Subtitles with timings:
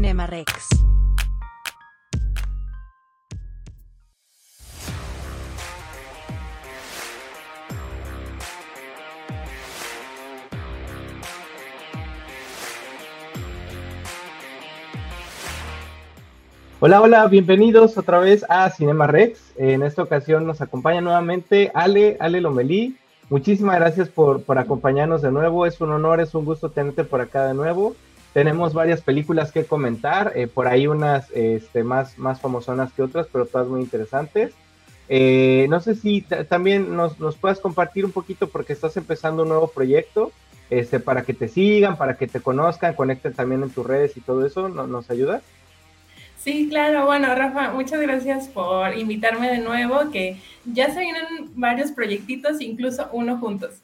[0.00, 0.68] Cinema Rex.
[16.80, 19.52] Hola, hola, bienvenidos otra vez a Cinema Rex.
[19.58, 22.96] En esta ocasión nos acompaña nuevamente Ale, Ale Lomelí.
[23.28, 25.66] Muchísimas gracias por, por acompañarnos de nuevo.
[25.66, 27.94] Es un honor, es un gusto tenerte por acá de nuevo.
[28.32, 33.26] Tenemos varias películas que comentar, eh, por ahí unas este, más, más famosonas que otras,
[33.32, 34.52] pero todas muy interesantes.
[35.08, 39.48] Eh, no sé si también nos, nos puedas compartir un poquito porque estás empezando un
[39.48, 40.30] nuevo proyecto
[40.70, 44.20] este, para que te sigan, para que te conozcan, conecten también en tus redes y
[44.20, 44.68] todo eso.
[44.68, 45.42] ¿No, ¿Nos ayudas?
[46.38, 47.04] Sí, claro.
[47.06, 53.08] Bueno, Rafa, muchas gracias por invitarme de nuevo, que ya se vienen varios proyectitos, incluso
[53.12, 53.82] uno juntos.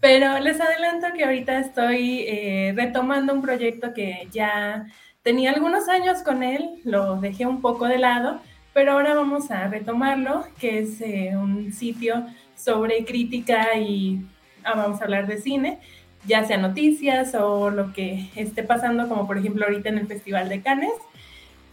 [0.00, 4.86] Pero les adelanto que ahorita estoy eh, retomando un proyecto que ya
[5.22, 8.40] tenía algunos años con él, lo dejé un poco de lado,
[8.72, 14.20] pero ahora vamos a retomarlo, que es eh, un sitio sobre crítica y
[14.62, 15.80] ah, vamos a hablar de cine,
[16.26, 20.48] ya sea noticias o lo que esté pasando, como por ejemplo ahorita en el Festival
[20.48, 20.92] de Cannes.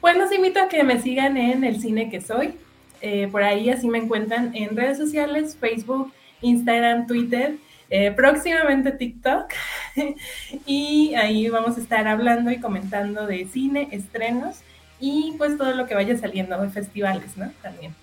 [0.01, 2.55] Pues los invito a que me sigan en el cine que soy.
[3.01, 6.11] Eh, por ahí así me encuentran en redes sociales, Facebook,
[6.41, 7.55] Instagram, Twitter,
[7.89, 9.51] eh, próximamente TikTok.
[10.65, 14.57] y ahí vamos a estar hablando y comentando de cine, estrenos
[14.99, 17.51] y pues todo lo que vaya saliendo de festivales, ¿no?
[17.61, 17.93] También.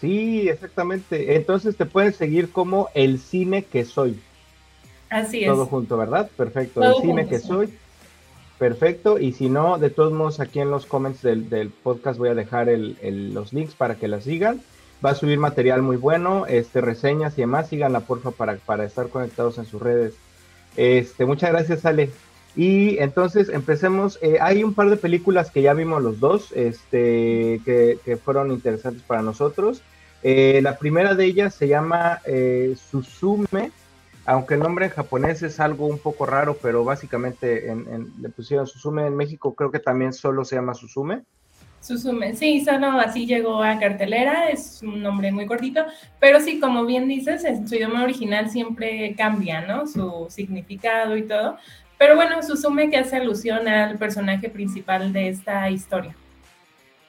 [0.00, 1.36] Sí, exactamente.
[1.36, 4.20] Entonces te pueden seguir como el cine que soy.
[5.08, 5.46] Así es.
[5.46, 6.28] Todo junto, ¿verdad?
[6.36, 6.82] Perfecto.
[6.82, 7.72] el cine que soy.
[8.58, 12.34] Perfecto, y si no, de todos modos, aquí en los comments del, podcast voy a
[12.34, 14.62] dejar los links para que la sigan.
[15.04, 19.08] Va a subir material muy bueno, este, reseñas y demás, síganla porfa para, para estar
[19.08, 20.14] conectados en sus redes.
[20.76, 22.10] Este, muchas gracias, Ale.
[22.54, 24.18] Y entonces empecemos.
[24.20, 29.02] Eh, hay un par de películas que ya vimos los dos, este, que, fueron interesantes
[29.02, 29.82] para nosotros.
[30.22, 33.72] Eh, la primera de ellas se llama eh, Susume,
[34.24, 38.66] aunque el nombre en japonés es algo un poco raro, pero básicamente en, le pusieron
[38.66, 41.22] Susume en México, creo que también solo se llama Susume.
[41.82, 45.84] Susume, sí, solo así llegó a cartelera, es un nombre muy cortito,
[46.20, 49.88] pero sí, como bien dices, en su idioma original siempre cambia, ¿no?
[49.88, 51.56] Su significado y todo.
[51.98, 56.14] Pero bueno, Susume que hace alusión al personaje principal de esta historia.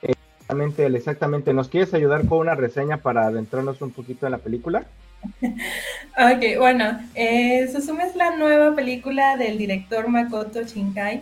[0.01, 1.53] Exactamente, exactamente.
[1.53, 4.85] ¿Nos quieres ayudar con una reseña para adentrarnos un poquito en la película?
[5.41, 11.21] ok, bueno, eh, Susume es la nueva película del director Makoto Shinkai.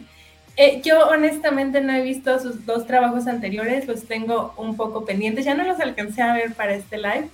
[0.57, 5.45] Eh, yo honestamente no he visto sus dos trabajos anteriores, los tengo un poco pendientes,
[5.45, 7.29] ya no los alcancé a ver para este live,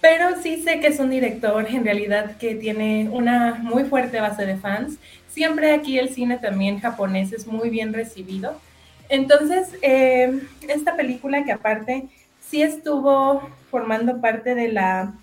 [0.00, 4.44] pero sí sé que es un director en realidad que tiene una muy fuerte base
[4.44, 4.98] de fans.
[5.28, 8.60] Siempre aquí el cine también japonés es muy bien recibido.
[9.08, 12.08] Entonces, eh, esta película que aparte
[12.40, 15.14] sí estuvo formando parte de la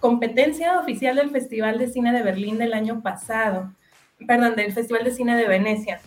[0.00, 3.72] competencia oficial del Festival de Cine de Berlín del año pasado,
[4.26, 6.00] perdón, del Festival de Cine de Venecia.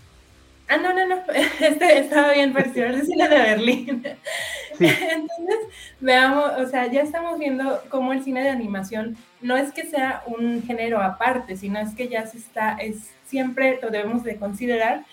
[0.72, 1.22] Ah, no, no, no,
[1.60, 3.88] este estaba bien, Festival de Cine de Berlín.
[4.80, 5.60] Entonces,
[6.00, 10.24] veamos, o sea, ya estamos viendo cómo el cine de animación no es que sea
[10.28, 15.04] un género aparte, sino es que ya se está, es siempre lo debemos de considerar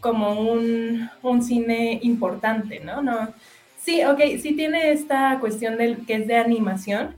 [0.00, 3.00] como un, un cine importante, ¿no?
[3.00, 3.32] No,
[3.80, 7.16] sí, ok, sí tiene esta cuestión del que es de animación,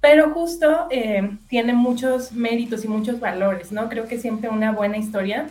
[0.00, 3.90] pero justo eh, tiene muchos méritos y muchos valores, ¿no?
[3.90, 5.50] Creo que siempre una buena historia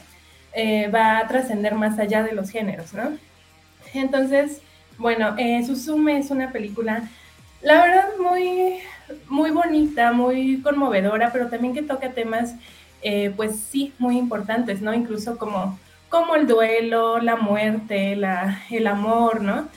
[0.53, 3.17] eh, va a trascender más allá de los géneros, ¿no?
[3.93, 4.61] Entonces,
[4.97, 7.03] bueno, eh, Susume es una película,
[7.61, 8.79] la verdad, muy,
[9.27, 12.55] muy bonita, muy conmovedora, pero también que toca temas,
[13.01, 14.93] eh, pues sí, muy importantes, ¿no?
[14.93, 19.67] Incluso como, como el duelo, la muerte, la, el amor, ¿no?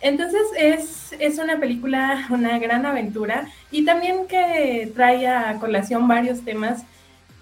[0.00, 6.44] Entonces es, es, una película, una gran aventura y también que trae a colación varios
[6.44, 6.84] temas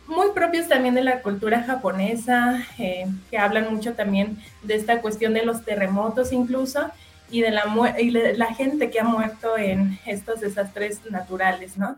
[0.06, 5.34] muy propios también de la cultura japonesa, eh, que hablan mucho también de esta cuestión
[5.34, 6.90] de los terremotos incluso
[7.30, 11.96] y de la, gente que ha muerto en estos desastres naturales, ¿no?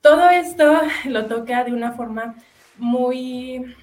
[0.00, 2.34] Todo esto lo toca de una forma
[2.78, 3.74] muy,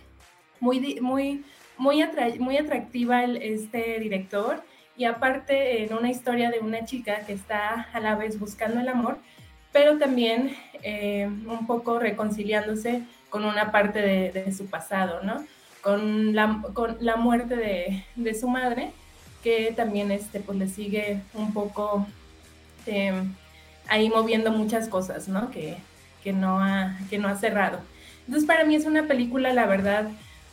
[0.59, 1.44] muy, muy,
[1.77, 2.01] muy,
[2.39, 4.63] muy atractiva este director
[4.97, 8.88] y aparte en una historia de una chica que está a la vez buscando el
[8.88, 9.17] amor,
[9.71, 13.03] pero también eh, un poco reconciliándose
[13.33, 15.44] con una parte de, su pasado, ¿no?
[15.81, 18.91] Con la, con la muerte de, de, su madre,
[19.41, 22.06] que también este, pues, le sigue un poco
[22.85, 23.33] em,
[23.89, 25.50] ahí moviendo muchas cosas, ¿no?
[25.50, 25.77] Que,
[26.24, 27.80] que, no ha, que no ha cerrado.
[28.27, 30.09] Entonces para mí es una película, la verdad,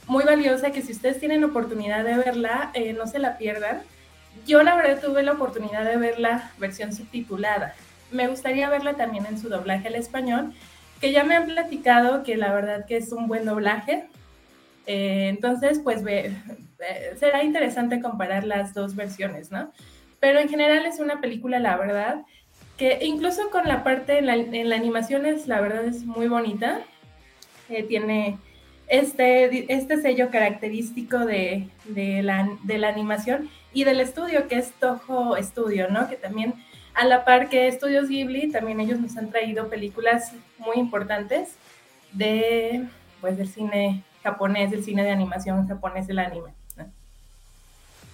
[0.07, 3.83] muy valiosa que si ustedes tienen oportunidad de verla, eh, no se la pierdan.
[4.47, 7.75] Yo la verdad tuve la oportunidad de ver la versión subtitulada.
[8.11, 10.55] Me gustaría verla también en su doblaje al español,
[11.01, 14.07] que ya me han platicado que la verdad que es un buen doblaje.
[14.87, 16.35] Eh, entonces, pues ve,
[17.19, 19.73] será interesante comparar las dos versiones, ¿no?
[20.21, 22.23] Pero en general es una película, la verdad,
[22.77, 26.81] que incluso con la parte en la, animación es, la verdad, es muy bonita.
[27.69, 28.39] Eh, tiene
[28.89, 34.73] este, este sello característico de, de, la, de la animación y del estudio, que es
[34.73, 36.09] Toho Studio, ¿no?
[36.09, 36.55] Que también,
[37.01, 41.55] a la par que Estudios Ghibli, también ellos nos han traído películas muy importantes
[42.13, 42.85] de,
[43.23, 46.51] pues, del cine japonés, del cine de animación japonés, el anime.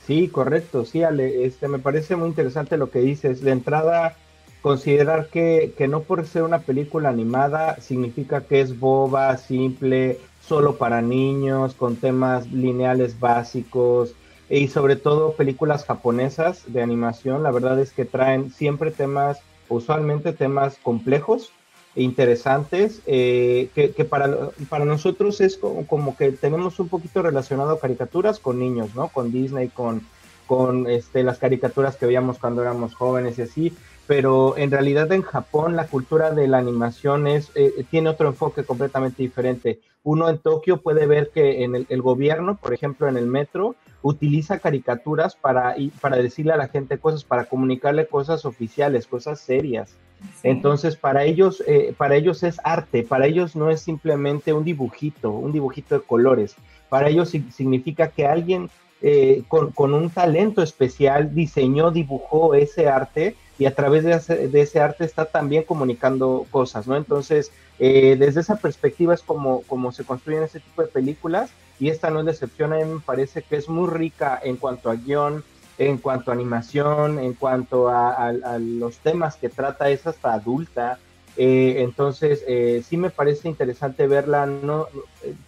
[0.07, 3.41] Sí, correcto, sí, Ale, este, me parece muy interesante lo que dices.
[3.41, 4.15] De entrada,
[4.63, 10.77] considerar que, que no por ser una película animada significa que es boba, simple, solo
[10.77, 14.15] para niños, con temas lineales básicos
[14.49, 19.39] y sobre todo películas japonesas de animación, la verdad es que traen siempre temas,
[19.69, 21.53] usualmente temas complejos
[21.97, 28.39] e interesantes, eh, que, para, para nosotros es como, que tenemos un poquito relacionado caricaturas
[28.39, 29.09] con niños, ¿no?
[29.09, 30.03] Con Disney, con,
[30.47, 33.73] con este, las caricaturas que veíamos cuando éramos jóvenes y así,
[34.07, 38.65] pero en realidad en Japón la cultura de la animación es, eh, tiene otro enfoque
[38.65, 39.81] completamente diferente.
[40.05, 43.75] Uno en Tokio puede ver que en el, gobierno, por ejemplo en el metro,
[44.07, 49.97] utiliza caricaturas para, para decirle a la gente cosas, para comunicarle cosas oficiales, cosas serias.
[50.45, 55.31] Entonces, para ellos, eh, para ellos es arte, para ellos no es simplemente un dibujito,
[55.33, 56.55] un dibujito de colores.
[56.89, 58.71] Para ellos significa que alguien
[59.03, 64.81] eh, con, con, un talento especial diseñó, dibujó ese arte y a través de ese,
[64.81, 66.97] arte está también comunicando cosas, ¿no?
[66.97, 71.51] Entonces, eh, desde esa perspectiva es como, como se construyen ese tipo de películas
[71.81, 74.91] y esta no es excepción, a mí me parece que es muy rica en cuanto
[74.91, 75.43] a guion,
[75.79, 80.99] en cuanto a animación, en cuanto a, los temas que trata, es hasta adulta.
[81.39, 84.87] Eh, entonces, eh, sí me parece interesante verla, no,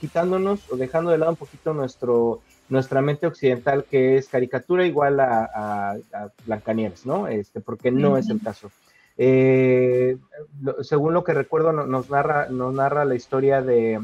[0.00, 5.20] quitándonos o dejando de lado un poquito nuestro nuestra mente occidental que es caricatura igual
[5.20, 7.26] a, a, Blancanieves, ¿no?
[7.26, 8.70] Este, porque no es el caso.
[9.17, 10.17] Eh,
[10.82, 14.00] según lo que recuerdo, nos narra, nos narra la historia de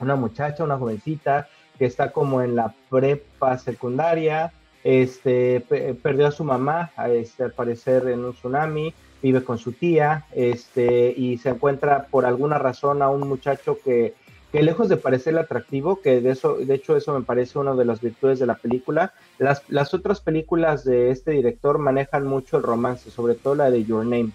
[0.00, 1.48] una muchacha, una jovencita,
[1.78, 4.52] que está como en la prepa secundaria,
[4.82, 5.60] este,
[6.02, 11.12] perdió a su mamá, este, al parecer en un tsunami, vive con su tía, este,
[11.16, 14.14] y se encuentra por alguna razón a un muchacho que
[14.52, 17.84] que lejos de parecerle atractivo, que de eso, de hecho eso me parece una de
[17.84, 22.62] las virtudes de la película, las, las otras películas de este director manejan mucho el
[22.62, 24.30] romance, sobre todo la de Your Name.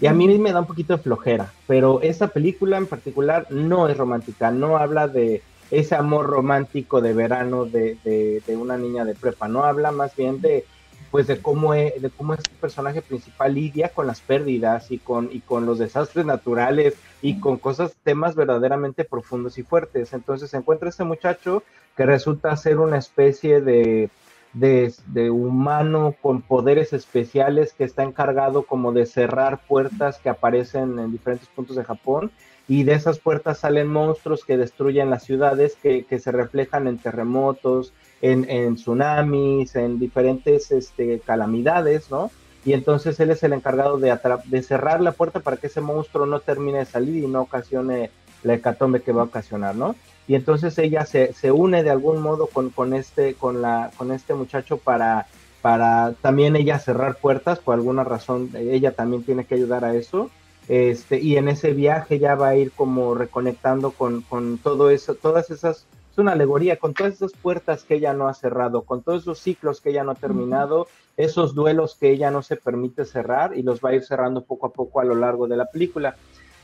[0.00, 3.86] Y a mí me da un poquito de flojera, pero esta película en particular no
[3.88, 9.04] es romántica, no habla de ese amor romántico de verano de, de, de una niña
[9.04, 10.64] de prepa, no habla más bien de,
[11.10, 15.28] pues de cómo, es, de cómo este personaje principal lidia con las pérdidas y con,
[15.32, 20.12] y con los desastres naturales y con cosas, temas verdaderamente profundos y fuertes.
[20.12, 21.62] Entonces se encuentra este muchacho
[21.96, 24.10] que resulta ser una especie de,
[24.52, 30.98] de, de, humano con poderes especiales que está encargado como de cerrar puertas que aparecen
[30.98, 32.30] en diferentes puntos de Japón
[32.68, 36.98] y de esas puertas salen monstruos que destruyen las ciudades que, que se reflejan en
[36.98, 42.30] terremotos, en, tsunamis, en diferentes este, calamidades, ¿no?
[42.64, 46.26] Y entonces él es el encargado de, de cerrar la puerta para que ese monstruo
[46.26, 48.10] no termine de salir y no ocasione
[48.42, 49.94] la hecatombe que va a ocasionar, ¿no?
[50.28, 54.12] Y entonces ella se, se une de algún modo con, con, este, con, la, con
[54.12, 55.26] este muchacho para,
[55.62, 60.30] para también ella cerrar puertas, por alguna razón ella también tiene que ayudar a eso.
[60.68, 65.14] Este, y en ese viaje ya va a ir como reconectando con, con todo eso,
[65.14, 65.86] todas esas es
[66.20, 69.80] una alegoría con todas esas puertas que ella no ha cerrado, con todos esos ciclos
[69.80, 70.86] que ella no ha terminado,
[71.16, 74.66] esos duelos que ella no se permite cerrar y los va a ir cerrando poco
[74.66, 76.16] a poco a lo largo de la película.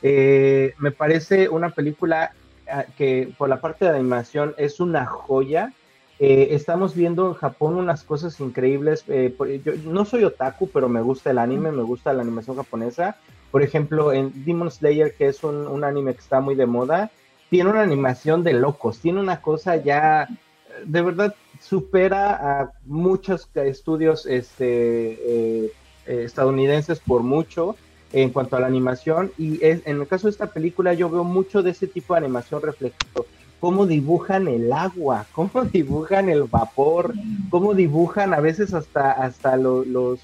[0.02, 2.32] Eh, me parece una película
[2.70, 5.72] ah, que por la parte de animación es una joya.
[6.18, 9.04] Eh, estamos viendo en Japón unas cosas increíbles.
[9.08, 9.34] Eh,
[9.64, 13.16] yo no soy otaku, pero me gusta el anime, me gusta la animación japonesa.
[13.50, 17.10] Por ejemplo, en Demon Slayer, que es un, un anime que está muy de moda,
[17.50, 20.28] tiene una animación de locos, tiene una cosa ya,
[20.84, 25.72] de verdad, supera a muchos estudios este, eh,
[26.06, 27.76] eh, estadounidenses por mucho
[28.12, 29.32] en cuanto a la animación.
[29.38, 32.62] Y en el caso de esta película yo veo mucho de ese tipo de animación
[32.62, 33.26] reflejado.
[33.60, 37.14] Cómo dibujan el agua, cómo dibujan el vapor,
[37.50, 40.20] cómo dibujan a veces hasta, hasta los,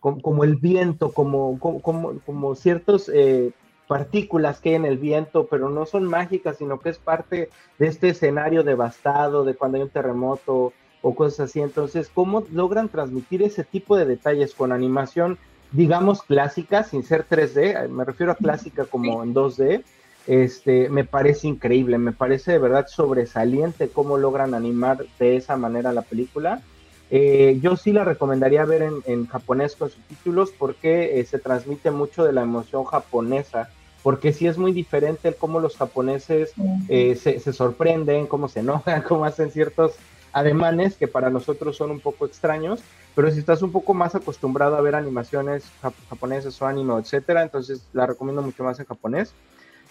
[0.00, 3.10] como, el viento, como, como, como ciertos...
[3.12, 3.52] Eh,
[3.90, 7.88] partículas que hay en el viento, pero no son mágicas, sino que es parte de
[7.88, 11.60] este escenario devastado, de cuando hay un terremoto o cosas así.
[11.60, 15.38] Entonces, ¿cómo logran transmitir ese tipo de detalles con animación,
[15.72, 17.88] digamos, clásica, sin ser 3D?
[17.88, 19.82] Me refiero a clásica como en 2D.
[20.28, 25.92] Este, me parece increíble, me parece de verdad sobresaliente cómo logran animar de esa manera
[25.92, 26.62] la película.
[27.10, 32.24] Eh, yo sí la recomendaría ver en, japonés con subtítulos porque eh, se transmite mucho
[32.24, 33.68] de la emoción japonesa
[34.02, 36.52] porque sí es muy diferente el cómo los japoneses
[36.88, 39.94] eh, se, sorprenden, cómo se enojan, cómo hacen ciertos
[40.32, 42.80] ademanes que para nosotros son un poco extraños,
[43.14, 45.64] pero si estás un poco más acostumbrado a ver animaciones
[46.08, 49.34] japonesas o anime, etcétera, entonces la recomiendo mucho más en japonés.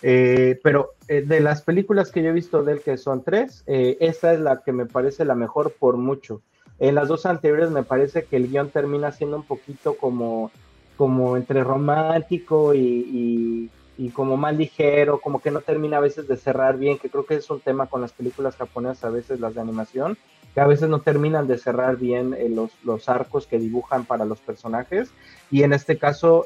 [0.01, 3.63] Eh, pero eh, de las películas que yo he visto de él, que son tres,
[3.67, 6.41] esta es la que me parece la mejor por mucho.
[6.79, 10.51] En las dos anteriores me parece que el guion termina siendo un poquito como,
[10.95, 16.37] como entre romántico y y como más ligero, como que no termina a veces de
[16.37, 19.55] cerrar bien, que creo que es un tema con las películas japonesas, a veces las
[19.55, 20.17] de animación,
[20.53, 24.23] que a veces no terminan de cerrar bien eh, los, los arcos que dibujan para
[24.23, 25.11] los personajes.
[25.51, 26.45] Y en este caso,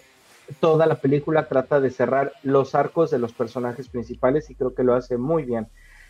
[0.59, 4.83] toda la película trata de cerrar los arcos de los personajes principales y creo que
[4.83, 5.67] lo hace muy bien.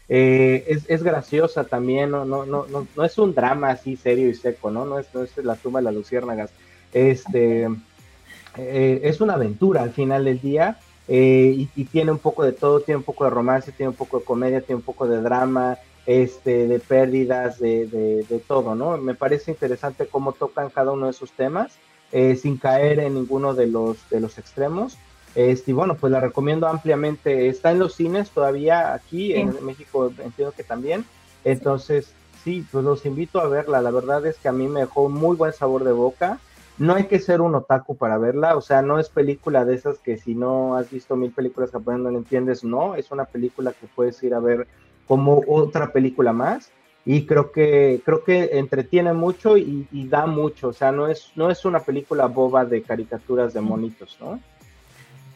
[0.08, 4.34] Eh, es, es, graciosa también, no, no, no, no, es un drama así serio y
[4.34, 4.86] seco, ¿no?
[4.86, 6.52] No es, no es la tumba de las luciérnagas.
[6.94, 7.70] Este,
[8.58, 12.80] eh, es una aventura al final del día eh, y, tiene un poco de todo,
[12.80, 15.78] tiene un poco de romance, tiene un poco de comedia, tiene un poco de drama,
[16.06, 18.98] este, de pérdidas, de, de, todo, ¿no?
[18.98, 21.74] Me parece interesante cómo tocan cada uno de esos temas
[22.12, 24.98] eh, sin caer en ninguno de los, de los extremos.
[25.36, 27.48] Este, y bueno, pues la recomiendo ampliamente.
[27.48, 31.06] Está en los cines todavía aquí, en México entiendo que también.
[31.44, 33.82] Entonces, sí, pues los invito a verla.
[33.82, 36.40] La verdad es que a mí me dejó un muy buen sabor de boca.
[36.78, 40.00] No hay que ser un otaku para verla, o sea, no es película de esas
[40.00, 43.74] que si no has visto mil películas japonesas no la entiendes, no, es una película
[43.74, 44.68] que puedes ir a ver
[45.08, 46.72] como otra película más
[47.06, 51.52] y creo que creo que entretiene mucho y, da mucho, o sea, no es no
[51.52, 54.40] es una película boba de caricaturas de monitos, ¿no?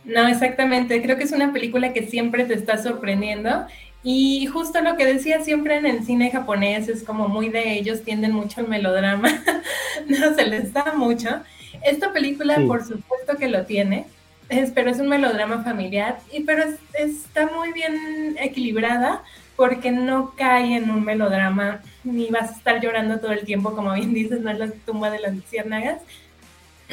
[0.06, 1.02] No, exactamente.
[1.02, 3.66] Creo que es una película que siempre te está sorprendiendo
[4.04, 8.04] y justo lo que decía siempre en el cine japonés es como muy de ellos,
[8.04, 9.30] tienden mucho el melodrama,
[10.08, 11.42] no se les da mucho.
[11.84, 14.06] Esta película, por supuesto que lo tiene,
[14.50, 16.64] es, pero es un melodrama familiar, y pero
[16.94, 19.24] está muy bien equilibrada
[19.56, 23.94] porque no cae en un melodrama, ni vas a estar llorando todo el tiempo, como
[23.94, 26.02] bien dices, no es la tumba de las luciérnagas.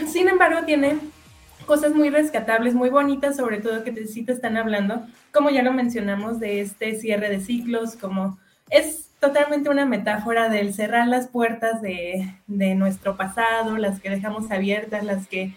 [0.08, 0.96] Sin embargo, tiene
[1.64, 5.62] cosas muy rescatables, muy bonitas, sobre todo que te, sí te están hablando, como ya
[5.62, 8.38] lo mencionamos, de este cierre de ciclos, como
[8.70, 14.50] es totalmente una metáfora del cerrar las puertas de, de nuestro pasado, las que dejamos
[14.50, 15.54] abiertas, las que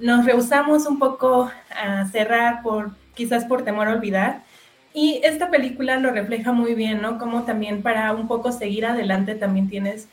[0.00, 4.42] nos rehusamos un poco a cerrar por quizás por temor a olvidar.
[4.94, 7.18] Y esta película lo refleja muy bien, ¿no?
[7.18, 10.08] Como también para un poco seguir adelante también tienes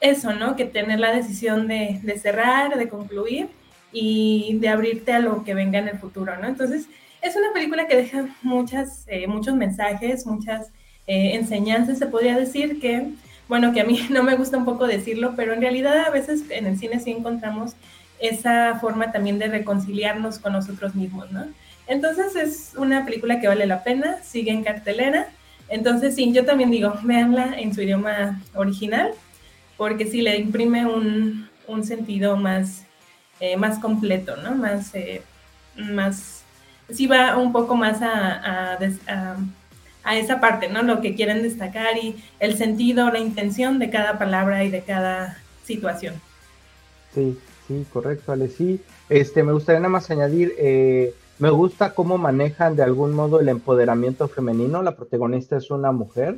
[0.00, 0.56] eso, ¿no?
[0.56, 3.48] Que tener la decisión de, de cerrar, de concluir
[3.92, 6.46] y de abrirte a lo que venga en el futuro, ¿no?
[6.46, 6.86] Entonces,
[7.22, 10.68] es una película que deja muchas, eh, muchos mensajes, muchas
[11.06, 13.08] eh, enseñanzas, se podría decir que,
[13.48, 16.44] bueno, que a mí no me gusta un poco decirlo, pero en realidad a veces
[16.50, 17.74] en el cine sí encontramos
[18.20, 21.46] esa forma también de reconciliarnos con nosotros mismos, ¿no?
[21.86, 25.28] Entonces es una película que vale la pena, sigue en cartelera.
[25.68, 29.10] Entonces sí, yo también digo, véanla en su idioma original,
[29.76, 32.84] porque sí le imprime un, un sentido más
[33.40, 34.54] eh, más completo, ¿no?
[34.54, 35.22] Más, eh,
[35.74, 36.42] más,
[36.90, 38.76] sí va un poco más a,
[40.04, 40.82] a, esa parte, ¿no?
[40.82, 45.38] Lo que quieren destacar y el sentido, la intención de cada palabra y de cada
[45.64, 46.16] situación.
[47.14, 48.48] Sí, sí, correcto, Ale.
[48.48, 53.40] Sí, este, me gustaría nada más añadir, eh, me gusta cómo manejan de algún modo
[53.40, 54.82] el empoderamiento femenino.
[54.82, 56.36] La protagonista es una mujer.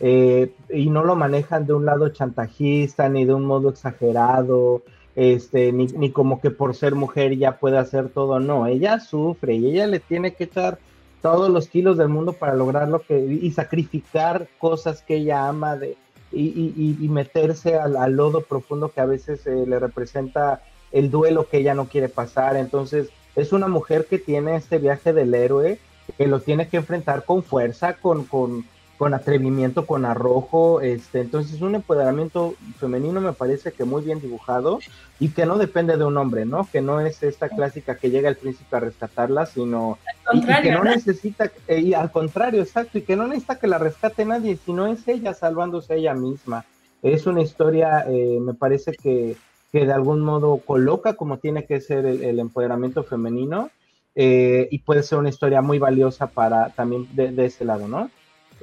[0.00, 4.82] y no lo manejan de un lado chantajista ni de un modo exagerado,
[5.16, 9.54] este, ni, ni, como que por ser mujer ya puede hacer todo, no, ella sufre
[9.54, 10.78] y ella le tiene que echar
[11.22, 15.76] todos los kilos del mundo para lograr lo que, y sacrificar cosas que ella ama
[15.76, 15.96] de,
[16.32, 21.58] y, y, meterse al, lodo profundo que a veces eh, le representa el duelo que
[21.58, 25.78] ella no quiere pasar, entonces es una mujer que tiene este viaje del héroe,
[26.18, 28.64] que lo tiene que enfrentar con fuerza, con, con,
[29.04, 34.78] con atrevimiento, con arrojo, este, entonces un empoderamiento femenino me parece que muy bien dibujado
[35.20, 36.66] y que no depende de un hombre, ¿no?
[36.72, 39.98] Que no es esta clásica que llega el príncipe a rescatarla, sino
[40.32, 43.76] y, que no necesita, eh, y al contrario, exacto, y que no necesita que la
[43.76, 46.64] rescate nadie, sino es ella salvándose ella misma.
[47.02, 49.36] Es una historia, eh, me parece que,
[49.70, 53.68] que, de algún modo coloca como tiene que ser el, el empoderamiento femenino
[54.14, 58.10] eh, y puede ser una historia muy valiosa para también de, de ese lado, ¿no?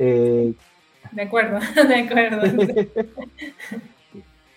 [0.03, 0.53] Eh,
[1.11, 2.41] de acuerdo, de acuerdo.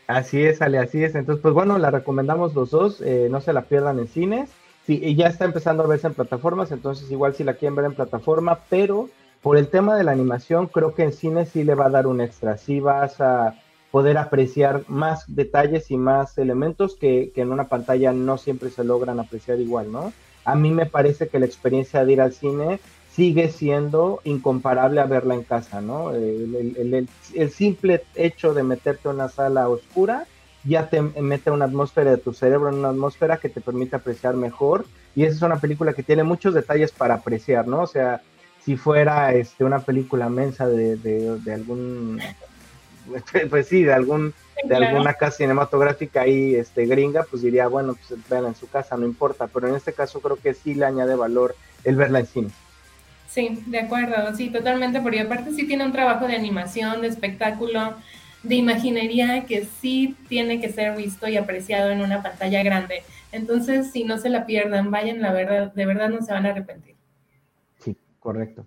[0.06, 1.14] así es, Ale, así es.
[1.14, 4.50] Entonces, pues bueno, la recomendamos los dos, eh, no se la pierdan en cines.
[4.86, 7.86] Sí, y ya está empezando a verse en plataformas, entonces igual si la quieren ver
[7.86, 9.08] en plataforma, pero
[9.42, 12.06] por el tema de la animación, creo que en cine sí le va a dar
[12.06, 12.56] un extra.
[12.56, 13.54] Sí vas a
[13.90, 18.84] poder apreciar más detalles y más elementos que, que en una pantalla no siempre se
[18.84, 20.12] logran apreciar igual, ¿no?
[20.44, 22.80] A mí me parece que la experiencia de ir al cine
[23.14, 26.12] sigue siendo incomparable a verla en casa, ¿no?
[26.12, 27.08] El,
[27.50, 30.26] simple hecho de meterte en una sala oscura
[30.64, 34.34] ya te mete una atmósfera de tu cerebro, en una atmósfera que te permite apreciar
[34.34, 34.86] mejor.
[35.14, 37.82] Y esa es una película que tiene muchos detalles para apreciar, ¿no?
[37.82, 38.22] O sea,
[38.64, 42.18] si fuera este, una película mensa de, de, algún,
[43.50, 44.32] pues sí, de algún
[44.64, 49.04] de alguna casa cinematográfica ahí este, gringa, pues diría, bueno, pues en su casa, no
[49.04, 49.46] importa.
[49.48, 51.54] Pero en este caso creo que sí le añade valor
[51.84, 52.50] el verla en cine.
[53.34, 57.94] Sí, de acuerdo, sí, totalmente, porque aparte sí tiene un trabajo de animación, de espectáculo,
[58.44, 63.02] de imaginería que sí tiene que ser visto y apreciado en una pantalla grande.
[63.32, 66.50] Entonces, si no se la pierdan, vayan, la verdad, de verdad no se van a
[66.50, 66.94] arrepentir.
[67.80, 68.66] Sí, correcto.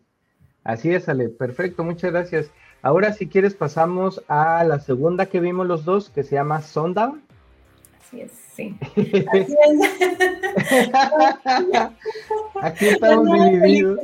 [0.65, 2.51] Así es, Ale, perfecto, muchas gracias.
[2.81, 7.23] Ahora, si quieres, pasamos a la segunda que vimos los dos, que se llama Sundown.
[8.01, 8.75] Así es, sí.
[9.31, 9.79] Así es.
[12.61, 13.99] Aquí estamos divididos.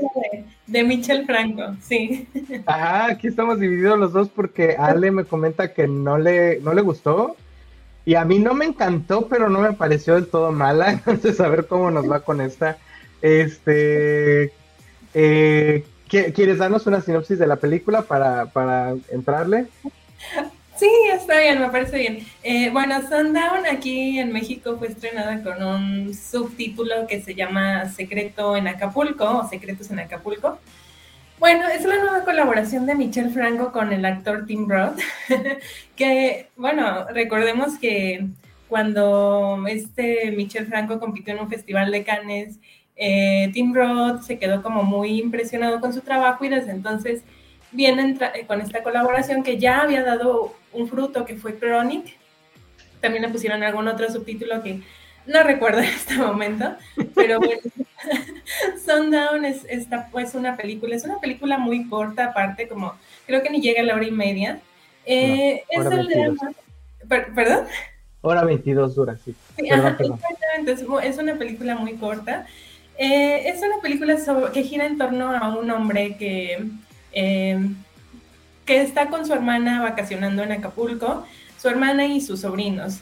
[0.68, 2.28] De, Michel Franco, sí.
[2.68, 6.82] Ah, aquí estamos divididos los dos porque Ale me comenta que no le, no le
[6.82, 7.36] gustó.
[8.06, 10.92] Y a mí no me encantó, pero no me pareció del todo mala.
[10.92, 12.78] Entonces, a ver cómo nos va con esta.
[13.22, 14.54] Este.
[15.14, 19.66] Eh, ¿Quieres darnos una sinopsis de la película para, para entrarle?
[20.84, 22.28] Sí, está bien, me parece bien.
[22.44, 28.58] Eh, bueno, Sundown aquí en México fue estrenada con un subtítulo que se llama Secreto
[28.58, 30.60] en Acapulco o Secretos en Acapulco.
[31.40, 35.00] Bueno, es la nueva colaboración de Michelle Franco con el actor Tim Roth,
[35.96, 38.28] que, bueno, recordemos que
[38.68, 42.60] cuando este Michelle Franco compitió en un festival de Cannes,
[42.98, 47.22] eh, Tim Roth se quedó como muy impresionado con su trabajo y desde entonces
[47.72, 52.18] vienen eh, con esta colaboración que ya había dado un fruto que fue Chronic.
[53.02, 54.82] También le pusieron algún otro subtítulo que
[55.26, 56.76] no recuerdo en este momento,
[57.16, 57.62] pero bueno,
[58.86, 62.94] Sundown es, esta, pues, una película, es una película muy corta, aparte, como
[63.26, 64.60] creo que ni llega a la hora y media.
[65.06, 66.52] Eh, es el drama.
[67.08, 67.66] ¿Perdón?
[68.22, 69.36] Hora 22 dura, sí.
[69.58, 70.72] exactamente,
[71.04, 72.46] es, una película muy corta.
[72.98, 74.16] Eh, es una película
[74.54, 76.66] que gira en torno a un hombre que
[77.12, 77.60] eh,
[78.66, 81.26] que está con su hermana vacacionando en Acapulco,
[81.60, 83.00] su hermana y sus sobrinos.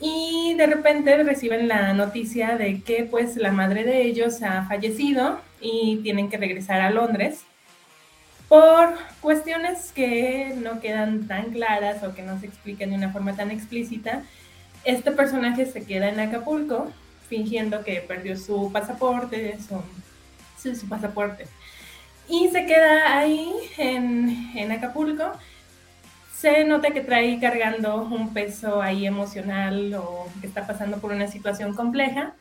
[0.00, 5.40] Y de repente reciben la noticia de que pues la madre de ellos ha fallecido
[5.60, 7.40] y tienen que regresar a Londres.
[8.48, 13.34] Por cuestiones que no quedan tan claras o que no se explican de una forma
[13.34, 14.22] tan explícita,
[14.84, 16.92] este personaje se queda en Acapulco
[17.28, 21.46] fingiendo que perdió su pasaporte, su, su pasaporte
[22.28, 25.32] y se queda ahí en, Acapulco.
[26.32, 31.26] Se nota que trae cargando un peso ahí emocional o que está pasando por una
[31.26, 32.34] situación compleja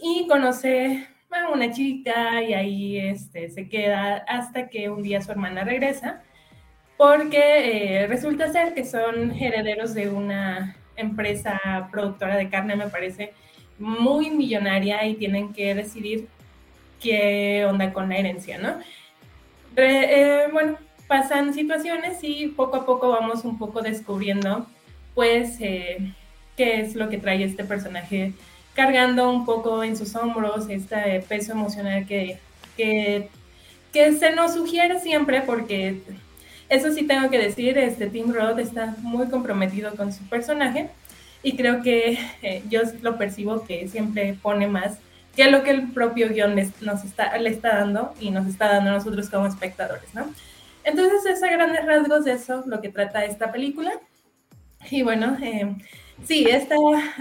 [0.00, 5.30] y conoce a una chica y ahí este, se queda hasta que un día su
[5.30, 6.22] hermana regresa
[6.98, 13.32] porque eh, resulta ser que son herederos de una empresa productora de carne, me parece,
[13.78, 16.28] muy millonaria y tienen que decidir
[17.00, 18.78] qué onda con la herencia, ¿no?
[19.76, 24.66] Eh, bueno, pasan situaciones y poco a poco vamos un poco descubriendo,
[25.14, 26.12] pues, eh,
[26.56, 28.32] qué es lo que trae este personaje
[28.74, 32.38] cargando un poco en sus hombros este peso emocional que,
[32.76, 33.28] que,
[33.92, 36.00] se nos sugiere siempre porque
[36.68, 40.88] eso sí tengo que decir, este Tim Roth está muy comprometido con su personaje
[41.42, 44.98] y creo que eh, yo lo percibo que siempre pone más
[45.34, 48.90] que lo que el propio guion nos está, le está dando y nos está dando
[48.90, 50.32] a nosotros como espectadores, ¿no?
[50.84, 53.92] Entonces es a grandes rasgos de eso lo que trata esta película.
[54.90, 55.74] Y bueno, eh,
[56.24, 56.74] sí, esta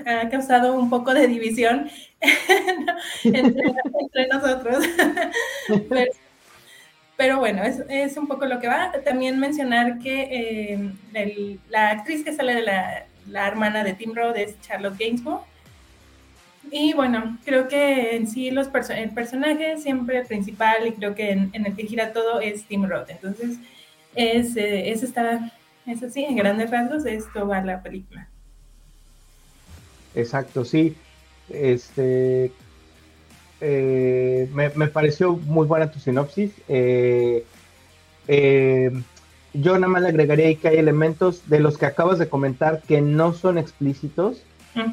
[0.05, 1.89] ha causado un poco de división
[3.23, 4.83] entre, nosotros.
[7.17, 8.91] pero, bueno, es, es, un poco lo que va.
[9.05, 10.73] También mencionar que
[11.13, 15.50] eh, la actriz que sale de la, la hermana de Tim Roth es Charlotte Gainsbourg
[16.71, 21.51] y bueno, creo que en sí los el personaje siempre principal y creo que en,
[21.53, 23.09] el que gira todo es Tim Roth.
[23.09, 23.57] Entonces,
[24.15, 25.51] es, eh, es, está,
[25.85, 28.27] es así, en grandes rasgos, esto va la película.
[30.15, 30.95] Exacto, sí.
[31.49, 32.51] Este,
[33.61, 36.51] eh, me, pareció muy buena tu sinopsis.
[36.67, 37.45] Eh,
[38.27, 38.91] eh,
[39.53, 43.01] yo nada más le agregaría que hay elementos de los que acabas de comentar que
[43.01, 44.41] no son explícitos.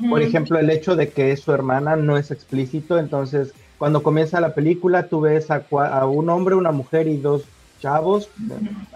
[0.09, 2.99] Por ejemplo, el hecho de que es su hermana no es explícito.
[2.99, 7.45] Entonces, cuando comienza la película, tú ves a, a un hombre, una mujer y dos
[7.81, 8.29] chavos,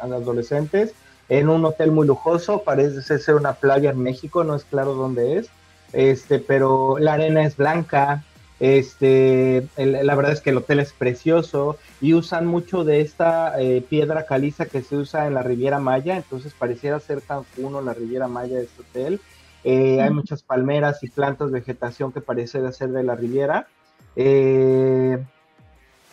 [0.01, 0.93] adolescentes,
[1.29, 2.63] en un hotel muy lujoso.
[2.63, 5.49] Parece ser una playa en México, no es claro dónde es.
[5.93, 8.25] Este, pero la arena es blanca,
[8.63, 13.85] este, la verdad es que el hotel es precioso y usan mucho de esta eh,
[13.87, 17.93] piedra caliza que se usa en la Riviera Maya, entonces pareciera ser Cancún o la
[17.93, 19.21] Riviera Maya de este hotel.
[19.65, 23.69] Eh, hay muchas palmeras y plantas, vegetación que parece de ser de la Riviera.
[24.17, 25.23] Eh,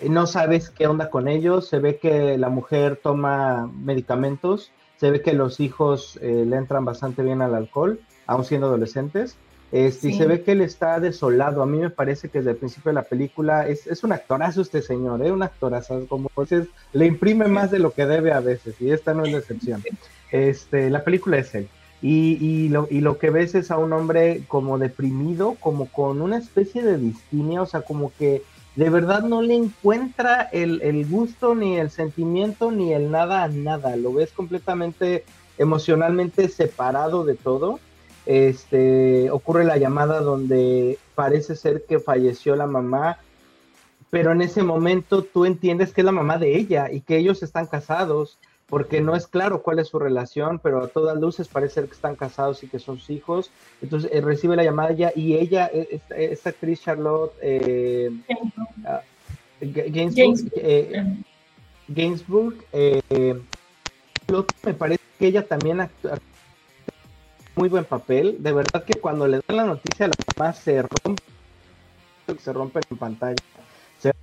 [0.07, 5.21] no sabes qué onda con ellos, se ve que la mujer toma medicamentos, se ve
[5.21, 9.38] que los hijos le entran bastante bien al alcohol, aún siendo adolescentes.
[9.71, 11.62] Este, y se ve que él está desolado.
[11.62, 14.62] A mí me parece que desde el principio de la película es, es un actorazo
[14.62, 15.31] este señor, ¿eh?
[15.31, 19.13] un actorazo, como dices, le imprime más de lo que debe a veces, y esta
[19.13, 19.83] no es la excepción.
[20.31, 21.69] Este, la película es él.
[22.01, 26.21] Y, y, lo, y lo que ves es a un hombre como deprimido, como con
[26.21, 28.41] una especie de distimia, o sea, como que
[28.75, 33.47] de verdad no le encuentra el, el gusto, ni el sentimiento, ni el nada a
[33.49, 33.95] nada.
[33.97, 35.25] Lo ves completamente
[35.57, 37.79] emocionalmente separado de todo
[38.29, 43.17] este, ocurre la llamada donde parece ser que falleció la mamá,
[44.12, 47.41] pero en ese momento tú entiendes que es la mamá de ella y que ellos
[47.41, 48.38] están casados,
[48.69, 51.93] porque no es claro cuál es su relación, pero a todas luces parece ser que
[51.93, 53.51] están casados y que son sus hijos.
[53.82, 58.12] Entonces eh, recibe la llamada ella y ella, e, esta, actriz Charlotte eh,
[61.88, 63.41] Gainsbourg, eh, eh,
[64.63, 66.19] me parece que ella también actúa
[67.55, 68.38] muy buen papel.
[68.39, 71.23] De verdad que cuando le dan la noticia a la mamá se rompe,
[72.39, 73.36] se rompe en pantalla,
[73.99, 74.13] se,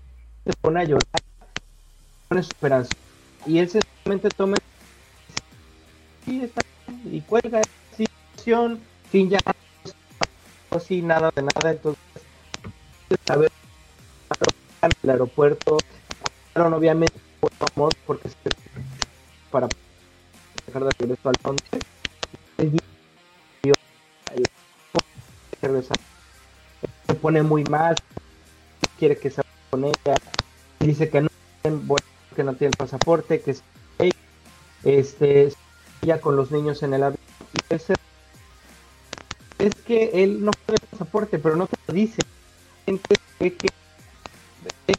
[0.61, 1.04] pone a llorar,
[2.28, 2.94] pone su esperanza.
[3.46, 3.68] Y él
[4.07, 4.57] sencillamente toma
[7.11, 9.40] y, cuelga esa situación sin ya
[11.03, 11.71] nada de nada.
[11.73, 12.03] Entonces,
[14.83, 15.79] en el aeropuerto,
[16.55, 17.14] obviamente
[18.07, 18.31] porque
[19.51, 19.69] para
[20.66, 21.83] dejar de regreso al Londres
[27.07, 27.97] se pone muy mal,
[28.99, 29.42] quiere que se
[29.73, 30.16] ella,
[30.81, 31.29] dice que no,
[32.35, 33.55] que no tiene el pasaporte, que
[34.87, 35.53] este
[36.03, 37.20] ya con los niños en el avión.
[37.68, 37.87] Es,
[39.87, 42.22] que él no tiene pasaporte, pero no te lo dice.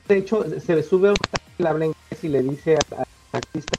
[0.07, 3.77] de hecho, se sube a un taxi, habla inglés y le dice al taxista,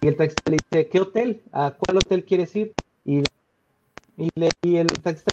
[0.00, 1.42] y el taxista le dice, ¿qué hotel?
[1.52, 2.72] ¿A cuál hotel quieres ir?
[3.04, 3.22] Y,
[4.16, 5.32] y, le, y el taxista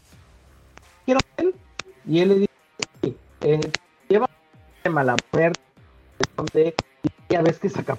[1.06, 1.56] quiero él.
[2.06, 3.72] Y él le dice, eh,
[4.10, 4.30] lleva
[4.90, 5.60] mala muerte,
[6.36, 6.76] donde
[7.30, 7.98] ya ves que la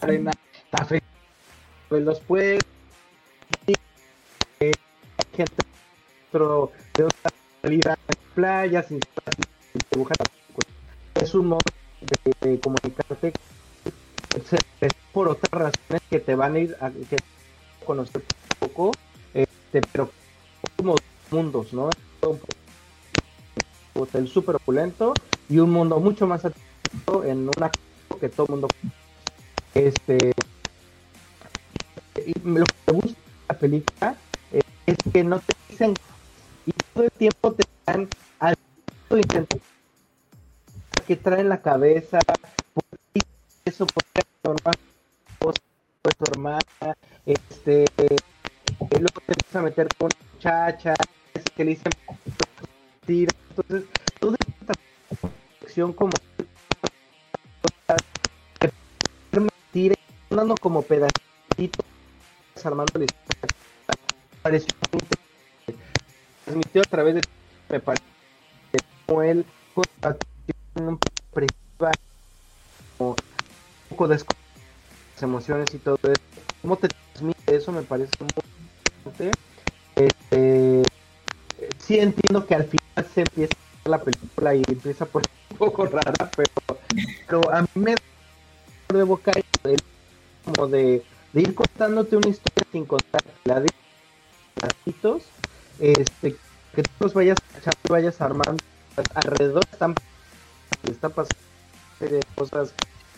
[0.00, 0.32] arena
[0.76, 1.02] está fe.
[1.88, 2.20] Pues los
[4.60, 4.72] eh,
[5.34, 5.54] gente
[6.32, 7.30] de otra
[7.62, 7.96] salida
[8.68, 10.16] y dibujar
[11.14, 11.60] es un modo
[12.40, 13.32] de, comunicarte
[15.12, 17.18] por otras razones que te van a ir a que
[17.86, 18.22] conocer
[18.60, 18.92] un poco
[19.32, 20.10] este, pero
[20.76, 20.96] como
[21.30, 21.88] mundos, ¿no?
[22.22, 22.40] Un
[23.94, 25.14] hotel súper opulento
[25.48, 26.42] y un mundo mucho más
[27.24, 27.70] en una
[28.20, 28.68] que todo el mundo
[29.74, 30.32] este
[32.26, 34.16] y lo que me gusta de la película
[34.86, 35.96] es que no te dicen
[36.66, 38.08] y todo el tiempo te dan
[38.40, 38.56] al
[41.06, 42.20] que trae en la cabeza
[43.64, 43.86] eso
[45.40, 45.54] por
[46.14, 46.62] tu hermana
[47.24, 50.96] este luego te empieza a meter con muchacha
[51.56, 51.94] que le dicen
[53.06, 53.84] entonces
[54.18, 54.74] toda esta
[55.62, 56.12] acción como
[59.72, 59.94] tira
[60.60, 61.85] como pedacitos
[62.66, 63.56] armando la historia.
[64.42, 64.74] Pareció
[66.44, 67.22] transmitió a través de
[67.68, 68.04] me parece
[69.06, 69.44] como él
[70.74, 70.98] un
[72.98, 73.16] un
[73.88, 76.20] poco de las emociones y todo eso.
[76.62, 78.30] Cómo te transmite eso me parece muy
[78.94, 79.30] importante
[79.96, 80.82] este
[81.78, 86.30] sí entiendo que al final se empieza la película y empieza por un poco rara,
[87.26, 87.94] pero, a mí me
[88.88, 89.32] de boca
[90.44, 91.02] como de,
[91.34, 93.72] ir contándote una historia sin contar la de
[95.78, 96.36] este,
[96.74, 97.38] que tú los vayas
[97.88, 98.62] vayas armando
[99.14, 99.94] alrededor están
[100.82, 101.40] está pasando
[102.00, 102.74] de cosas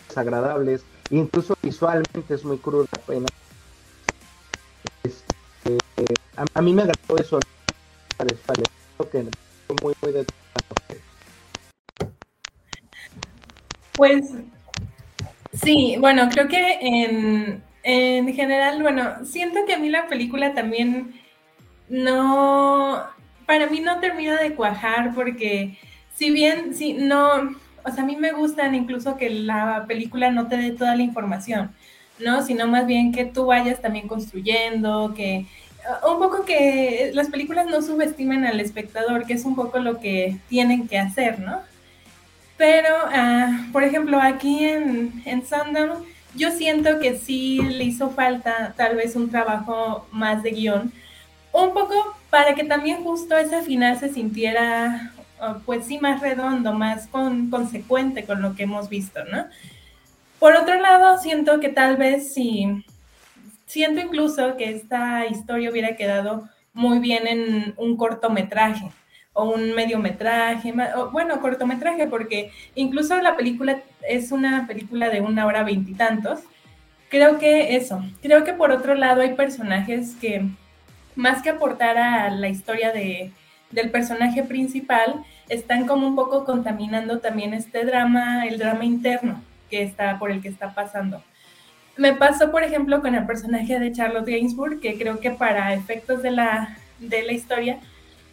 [0.07, 2.87] desagradables, incluso visualmente es muy cruda.
[5.03, 5.77] Este,
[6.37, 7.39] a, a, mí me agradó eso
[9.11, 9.23] que
[9.81, 10.25] muy, muy
[13.93, 14.31] Pues
[15.51, 21.13] sí, bueno, creo que en, en general, bueno, siento que a mí la película también
[21.87, 23.03] no,
[23.45, 25.77] para mí no termina de cuajar porque
[26.13, 30.47] si bien, si no, o sea, a mí me gustan incluso que la película no
[30.47, 31.71] te dé toda la información,
[32.19, 32.43] ¿no?
[32.43, 35.45] Sino más bien que tú vayas también construyendo, que
[36.07, 40.37] un poco que las películas no subestimen al espectador, que es un poco lo que
[40.49, 41.61] tienen que hacer, ¿no?
[42.57, 46.03] Pero, ah, por ejemplo, aquí en, en Sundown,
[46.35, 50.91] yo siento que sí le hizo falta tal vez un trabajo más de guion,
[51.51, 56.73] un poco para que también justo ese final se sintiera, ah, pues sí, más redondo,
[56.73, 59.45] más con, consecuente con lo que hemos visto, ¿no?
[60.37, 62.85] Por otro lado, siento que tal vez sí,
[63.65, 68.91] siento incluso que esta historia hubiera quedado muy bien en un cortometraje
[69.39, 75.45] o un mediometraje, o, bueno, cortometraje, porque incluso la película es una película de una
[75.45, 76.39] hora veintitantos.
[77.09, 80.45] Creo que eso, creo que por otro lado hay personajes que
[81.15, 83.31] más que aportar a la historia de,
[83.71, 89.83] del personaje principal, están como un poco contaminando también este drama, el drama interno que
[89.83, 91.23] está por el que está pasando.
[91.97, 96.21] Me pasó, por ejemplo, con el personaje de Charlotte Gainsbourg, que creo que para efectos
[96.21, 97.79] de la, de la historia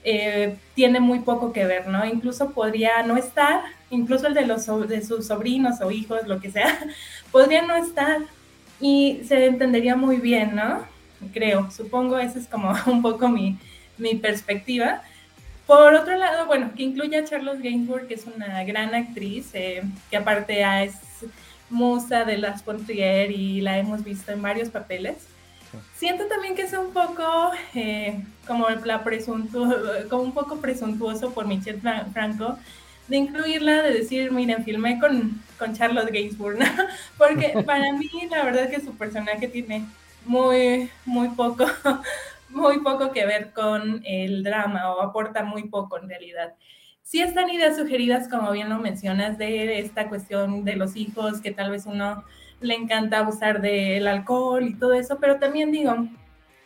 [0.09, 2.07] eh, tiene muy poco que ver, ¿no?
[2.07, 6.53] Incluso podría no estar, incluso el de, los, de sus sobrinos o hijos, lo que
[6.53, 6.79] sea,
[7.33, 8.21] podría no estar
[8.81, 10.85] y se entendería muy bien, ¿no?
[11.33, 11.73] creo.
[11.73, 13.59] Supongo esa es como un poco mi,
[14.23, 15.03] perspectiva.
[15.67, 19.83] Por otro lado, bueno, que incluye a Charlotte Gainsbourg, que es una gran actriz, eh,
[20.09, 20.95] que aparte es
[21.69, 25.17] musa de Las Pontrier y la hemos visto en varios papeles.
[25.95, 29.03] Siento también que es un poco eh, como, la
[30.11, 31.81] como un poco presuntuoso por Michelle
[32.13, 32.59] Franco
[33.09, 36.67] de incluirla, de decir, miren, filmé con, con Charlotte Gainsbourg, ¿no?
[37.17, 39.85] Porque para mí la verdad es que su personaje tiene
[40.25, 41.67] muy, muy poco,
[42.49, 46.55] muy poco que ver con el drama o aporta muy poco en realidad.
[47.03, 51.53] Sí están ideas sugeridas, como bien lo mencionas, de esta cuestión de los hijos, que
[51.53, 52.25] tal vez uno
[52.61, 55.95] le encanta abusar del alcohol y todo eso, pero también digo,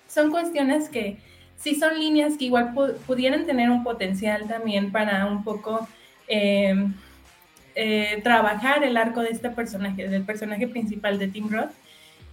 [0.06, 1.18] son cuestiones que
[1.56, 2.72] sí son líneas que igual
[3.06, 5.86] pudieran tener un potencial también para un poco
[6.28, 6.74] eh,
[7.74, 11.72] eh, trabajar el arco de este personaje, del personaje principal de Tim Roth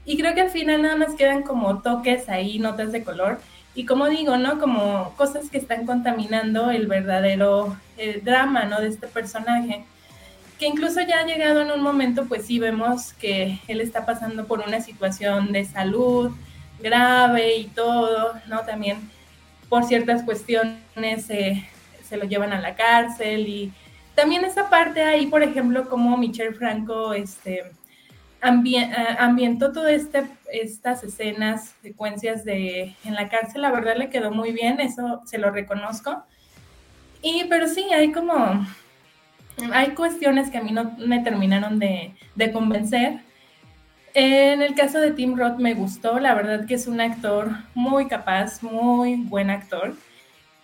[0.08, 3.40] y creo que al final nada más quedan como toques ahí, notas de color.
[3.76, 4.58] Y como digo, ¿no?
[4.58, 7.76] Como cosas que están contaminando el verdadero
[8.24, 8.80] drama, ¿no?
[8.80, 9.84] De este personaje.
[10.60, 14.48] Que incluso ya ha llegado en un momento, pues sí vemos que él está pasando
[14.48, 16.32] por una situación de salud
[16.80, 18.62] grave y todo, ¿no?
[18.62, 18.98] También
[19.70, 23.72] por ciertas cuestiones se lo llevan a la cárcel y
[24.18, 27.72] también esa parte ahí, por ejemplo, como Michelle Franco, este,
[28.42, 34.32] eh, ambientó todas este, estas escenas, secuencias de en la cárcel, la verdad le quedó
[34.32, 36.24] muy bien, eso se lo reconozco.
[37.22, 38.66] Y pero sí, hay como,
[39.74, 43.20] hay cuestiones que a mí no me terminaron de, de convencer.
[44.14, 48.08] En el caso de Tim Roth me gustó, la verdad que es un actor muy
[48.08, 49.96] capaz, muy buen actor.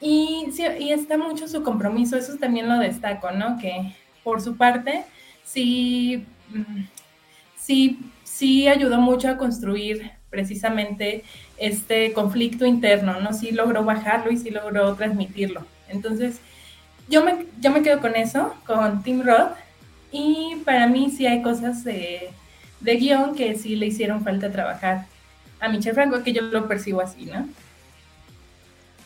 [0.01, 0.47] Y,
[0.79, 3.58] y está mucho su compromiso, eso también lo destaco, ¿no?
[3.60, 5.06] Que por su parte,
[5.43, 6.84] sí mm,
[7.63, 11.23] sí, sí ayudó mucho a construir precisamente
[11.58, 13.34] este conflicto interno, ¿no?
[13.34, 15.65] Sí logró bajarlo y sí logró transmitirlo.
[15.89, 16.39] Entonces,
[17.10, 19.54] yo me, yo me quedo con eso, con Tim Roth,
[20.12, 22.30] y para mí sí hay cosas de,
[22.82, 25.08] de guion que sí le hicieron falta trabajar
[25.60, 27.48] a Michel Franco, que yo lo percibo así, ¿no?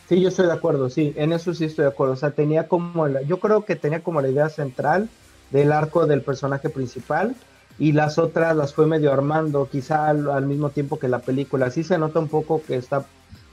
[0.08, 2.14] Sí, yo estoy de acuerdo, sí, en eso sí estoy de acuerdo.
[2.14, 5.08] O sea, tenía como, la, yo creo que tenía como la idea central
[5.50, 7.34] del arco del personaje principal,
[7.78, 11.70] y las otras las fue medio armando, quizá al, mismo tiempo que la película.
[11.70, 13.04] Sí se nota un poco que está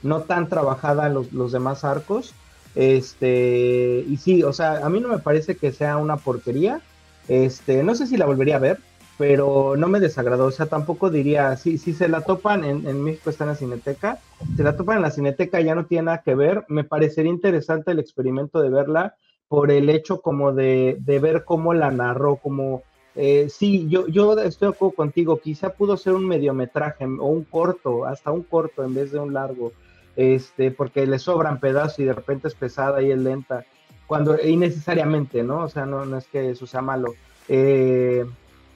[0.02, 2.34] no tan trabajada los, los, demás arcos.
[2.76, 6.80] Este, y sí, o sea, a mí no me parece que sea una porquería.
[7.26, 8.78] Este, no sé si la volvería a ver,
[9.18, 10.44] pero no me desagradó.
[10.46, 14.18] O sea, tampoco diría, si, si se la topan en, México está en la Cineteca,
[14.56, 16.64] se la topan en la Cineteca ya no tiene nada que ver.
[16.68, 19.14] Me parecería interesante el experimento de verla
[19.48, 22.82] por el hecho como de, de ver cómo la narró, como
[23.16, 27.44] eh, sí, yo, yo estoy de acuerdo contigo, quizá pudo ser un mediometraje o un
[27.44, 29.72] corto, hasta un corto en vez de un largo,
[30.16, 33.64] este, porque le sobran pedazos y de repente es pesada y es lenta,
[34.06, 35.64] cuando innecesariamente, ¿no?
[35.64, 37.14] O sea, no, no es que eso sea malo,
[37.48, 38.24] eh,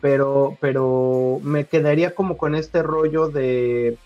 [0.00, 3.96] pero, pero me quedaría como con este rollo de,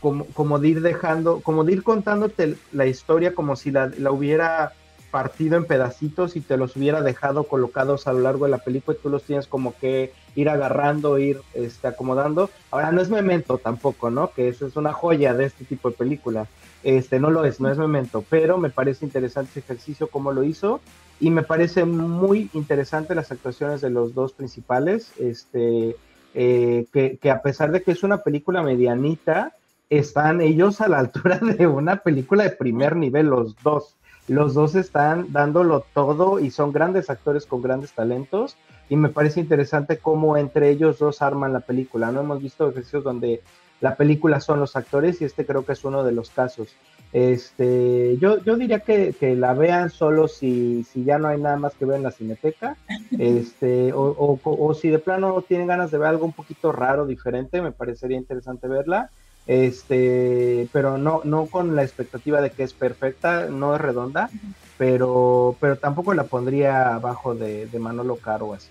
[0.00, 4.10] como, como de ir dejando, como de ir contándote la historia como si la, la
[4.10, 4.72] hubiera
[5.10, 8.96] partido en pedacitos y te los hubiera dejado colocados a lo largo de la película
[8.96, 12.50] y tú los tienes como que ir agarrando, ir este, acomodando.
[12.70, 14.30] Ahora, no es Memento tampoco, ¿no?
[14.30, 16.46] Que eso es una joya de este tipo de película.
[16.84, 20.44] Este, no lo es, no es Memento, pero me parece interesante ese ejercicio, cómo lo
[20.44, 20.80] hizo,
[21.20, 25.96] y me parece muy interesante las actuaciones de los dos principales, este,
[26.34, 29.54] eh, que a pesar de que es una película medianita,
[29.90, 33.94] están ellos a la altura de una película de primer nivel, los dos.
[34.28, 38.56] Los dos están dándolo todo y son grandes actores con grandes talentos
[38.90, 42.12] y me parece interesante cómo entre ellos dos arman la película.
[42.12, 43.40] No hemos visto ejercicios donde
[43.80, 46.68] la película son los actores y este creo que es uno de los casos.
[47.12, 51.74] Este, yo, yo diría que, la vean solo si, si ya no hay nada más
[51.74, 52.76] que ver en la cineteca,
[53.18, 57.06] este, o, o, o si de plano tienen ganas de ver algo un poquito raro,
[57.06, 59.10] diferente, me parecería interesante verla
[59.48, 64.28] este, pero no, no con la expectativa de que es perfecta, no es redonda,
[64.76, 68.68] pero, pero tampoco la pondría abajo de, Manolo Caro así.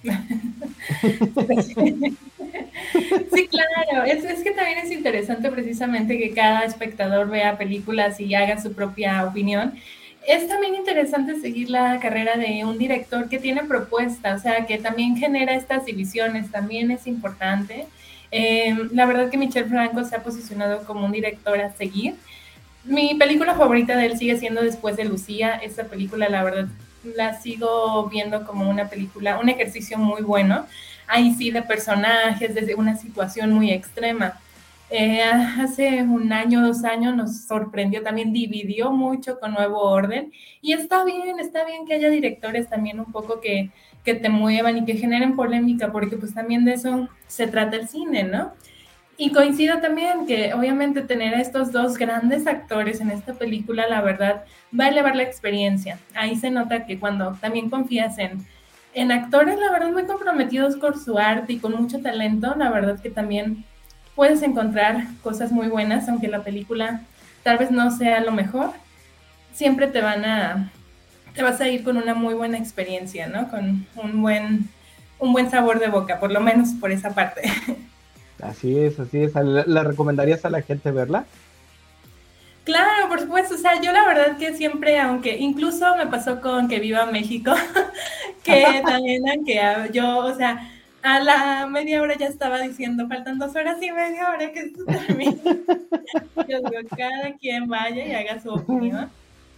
[3.34, 8.34] sí, claro, es, es, que también es interesante precisamente que cada espectador vea películas y
[8.34, 9.72] haga su propia opinión.
[10.26, 14.76] Es también interesante seguir la carrera de un director que tiene propuesta, o sea, que
[14.76, 17.86] también genera estas divisiones, también es importante.
[18.30, 22.16] Eh, la verdad que Michel Franco se ha posicionado como un director a seguir.
[22.84, 25.56] Mi película favorita de él sigue siendo Después de Lucía.
[25.56, 26.68] Esta película, la verdad,
[27.16, 30.66] la sigo viendo como una película, un ejercicio muy bueno.
[31.06, 34.38] Ahí sí, de personajes, desde una situación muy extrema.
[34.90, 40.32] Eh, hace un año, dos años nos sorprendió, también dividió mucho con Nuevo Orden.
[40.62, 43.70] Y está bien, está bien que haya directores también un poco que
[44.08, 47.88] que te muevan y que generen polémica, porque pues también de eso se trata el
[47.88, 48.54] cine, ¿no?
[49.18, 54.00] Y coincido también que obviamente tener a estos dos grandes actores en esta película, la
[54.00, 54.44] verdad,
[54.78, 55.98] va a elevar la experiencia.
[56.14, 58.46] Ahí se nota que cuando también confías en,
[58.94, 62.98] en actores, la verdad, muy comprometidos con su arte y con mucho talento, la verdad
[63.02, 63.64] que también
[64.18, 67.02] puedes encontrar cosas muy buenas, aunque la película
[67.44, 68.72] tal vez no sea lo mejor,
[69.52, 70.72] siempre te van a,
[71.36, 73.48] te vas a ir con una muy buena experiencia, ¿no?
[73.48, 74.68] Con un buen,
[75.20, 77.42] un buen sabor de boca, por lo menos por esa parte.
[78.42, 79.32] Así es, así es.
[79.34, 81.24] ¿La recomendarías a la gente verla?
[82.62, 83.56] Claro, por supuesto.
[83.56, 87.52] O sea, yo la verdad que siempre, aunque incluso me pasó con Que Viva México,
[88.44, 89.60] que también, que
[89.92, 90.70] yo, o sea,
[91.02, 94.84] a la media hora ya estaba diciendo, faltan dos horas y media hora que esto
[94.84, 95.38] termine.
[96.48, 99.10] yo digo, cada quien vaya y haga su opinión.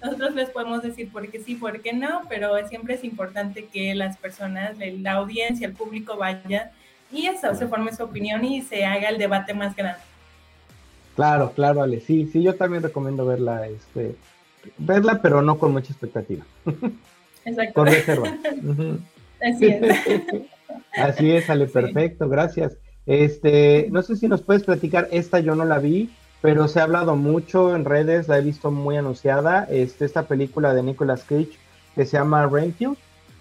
[0.02, 3.94] Nosotros les podemos decir por qué sí, por qué no, pero siempre es importante que
[3.94, 6.72] las personas, la audiencia, el público vaya
[7.12, 10.00] y eso, se forme su opinión y se haga el debate más grande.
[11.16, 12.00] Claro, claro, Ale.
[12.00, 14.14] Sí, sí, yo también recomiendo verla, este,
[14.78, 16.44] verla, pero no con mucha expectativa.
[17.44, 17.74] Exacto.
[17.74, 18.28] Con reserva.
[19.42, 19.96] Así es.
[20.96, 22.76] Así es, Ale, perfecto, gracias.
[23.06, 26.84] Este, no sé si nos puedes platicar, esta yo no la vi, pero se ha
[26.84, 31.58] hablado mucho en redes, la he visto muy anunciada, este, esta película de Nicolas Cage
[31.94, 32.96] que se llama Renfield.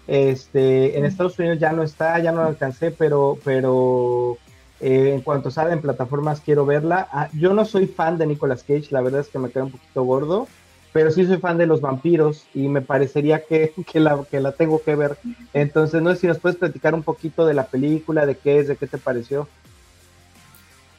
[0.06, 4.38] Este, en Estados Unidos ya no está, ya no la alcancé, pero, pero
[4.80, 7.08] eh, en cuanto salga en plataformas quiero verla.
[7.12, 9.72] Ah, yo no soy fan de Nicolas Cage, la verdad es que me queda un
[9.72, 10.48] poquito gordo,
[10.92, 14.52] pero sí soy fan de los vampiros y me parecería que, que, la, que la
[14.52, 15.16] tengo que ver.
[15.52, 18.68] Entonces, no sé si nos puedes platicar un poquito de la película, de qué es,
[18.68, 19.48] de qué te pareció.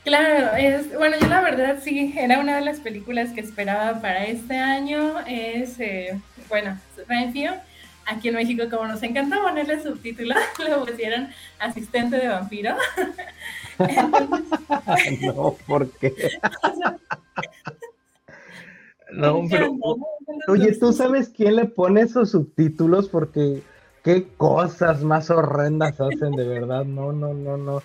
[0.03, 4.25] Claro, es, bueno, yo la verdad sí, era una de las películas que esperaba para
[4.25, 5.19] este año.
[5.27, 6.77] Es, eh, bueno,
[7.07, 7.59] Renfield.
[8.07, 12.75] Aquí en México, como nos encanta ponerle subtítulos, le pusieron asistente de vampiro.
[15.21, 16.11] no, ¿por qué?
[19.11, 19.77] No, pero.
[20.47, 23.09] Oye, ¿tú sabes quién le pone esos subtítulos?
[23.09, 23.61] Porque
[24.03, 26.85] qué cosas más horrendas hacen, de verdad.
[26.85, 27.81] No, no, no, no.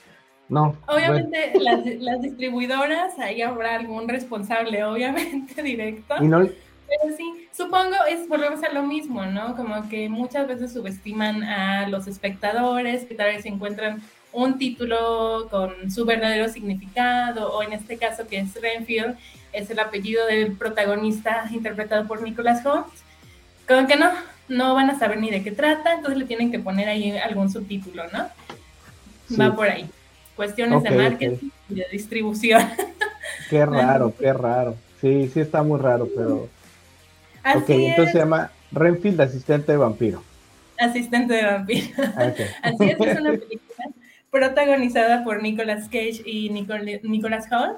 [0.48, 0.76] No.
[0.86, 6.14] Obviamente las, distribuidoras, ahí habrá algún responsable, obviamente, directo.
[6.18, 9.56] Pero sí, supongo es volvemos a lo mismo, ¿no?
[9.56, 14.02] Como que muchas veces subestiman a los espectadores, que tal vez encuentran
[14.36, 19.16] un título con su verdadero significado, o en este caso que es Renfield,
[19.52, 23.02] es el apellido del protagonista interpretado por Nicholas Holmes.
[23.66, 24.10] Como que no,
[24.48, 27.50] no van a saber ni de qué trata, entonces le tienen que poner ahí algún
[27.50, 28.28] subtítulo, ¿no?
[29.40, 29.88] Va por ahí
[30.36, 32.62] cuestiones de marketing y de distribución.
[33.50, 34.76] Qué raro, qué raro.
[35.00, 36.48] Sí, sí está muy raro, pero...
[37.44, 40.22] Así ok, entonces se llama Renfield, asistente de vampiro.
[40.78, 41.86] Asistente de vampiro.
[42.16, 43.84] Así es, es una película
[44.30, 47.76] protagonizada por Nicolas Cage y Nicolas Hall.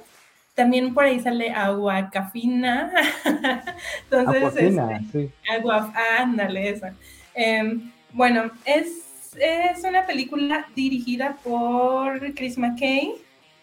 [0.54, 2.92] también por ahí sale Aguacafina.
[4.04, 5.30] Entonces, Aguafina, sí.
[5.56, 6.94] Agua, ándale, esa.
[7.34, 13.14] Em, bueno, es, es una película dirigida por Chris McKay.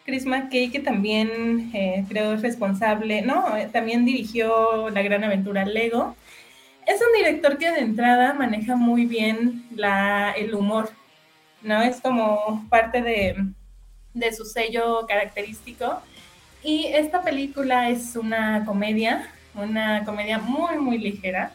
[0.05, 3.45] Chris McKay, que también eh, creo es responsable, ¿no?
[3.73, 6.15] También dirigió La Gran Aventura Lego.
[6.85, 10.91] Es un director que de entrada maneja muy bien la, el humor,
[11.65, 11.81] ¿no?
[11.81, 13.35] Es como parte de,
[14.13, 16.01] de su sello característico.
[16.63, 21.51] Y esta película es una comedia, una comedia muy, muy ligera.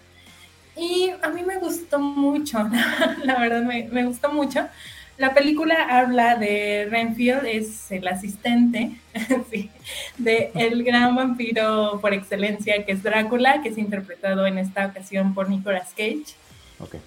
[0.76, 2.58] Y a mí me gustó mucho,
[3.24, 4.68] la verdad me, me gustó mucho.
[5.16, 8.92] La película habla de Renfield, es el asistente
[9.50, 9.70] sí,
[10.16, 15.34] de el gran vampiro por excelencia que es Drácula, que es interpretado en esta ocasión
[15.34, 16.36] por Nicolas Cage.
[16.78, 17.00] Okay.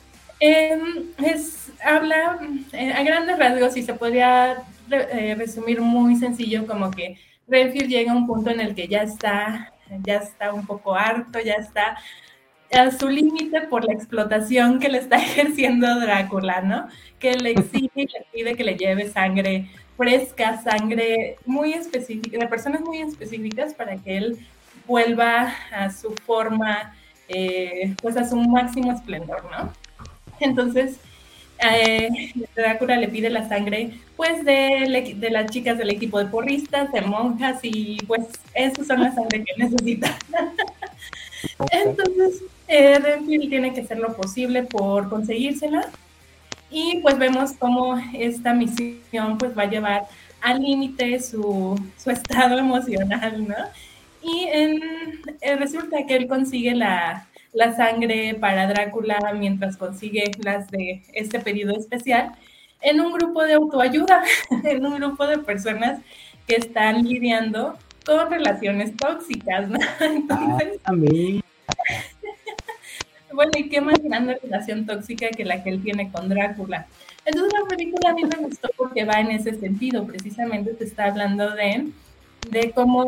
[0.46, 1.14] Em,
[1.86, 2.38] habla
[2.74, 7.18] eh, a grandes rasgos y se podría eh, resumir muy sencillo como que
[7.48, 9.72] Renfield llega a un punto en el que ya está,
[10.04, 11.98] ya está un poco harto, ya está
[12.74, 16.90] a su límite por la explotación que le está ejerciendo Drácula, ¿no?
[17.20, 22.48] Que le exige y le pide que le lleve sangre fresca, sangre muy específica, de
[22.48, 24.46] personas muy específicas para que él
[24.86, 26.94] vuelva a su forma,
[27.30, 29.72] eh, pues a su máximo esplendor, ¿no?
[30.44, 30.98] Entonces,
[31.60, 32.10] eh,
[32.56, 37.02] Drácula le pide la sangre pues de, de, las chicas del equipo de porristas, de
[37.02, 38.22] monjas y pues
[38.54, 40.18] esas son las sangre que necesita.
[41.72, 45.90] Entonces, eh, Renfield tiene que hacer lo posible por conseguírsela
[46.70, 50.08] y pues vemos cómo esta misión pues va a llevar
[50.42, 53.56] al límite su, su, estado emocional, ¿no?
[54.22, 54.82] Y en,
[55.42, 61.40] eh, resulta que él consigue la, la sangre para Drácula mientras consigue las de este
[61.40, 62.34] pedido especial
[62.82, 64.24] en un grupo de autoayuda,
[64.64, 66.02] en un grupo de personas
[66.48, 69.80] que están lidiando con relaciones tóxicas, ¿no?
[70.02, 71.42] Entonces, a mí.
[73.34, 76.88] bueno, ¿y qué más grande relación tóxica que la que él tiene con Drácula?
[77.26, 81.06] Entonces la película a mí me gustó porque va en ese sentido, precisamente te está
[81.06, 81.88] hablando de,
[82.50, 83.08] de cómo,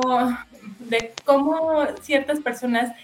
[0.79, 2.95] de cómo ciertas personas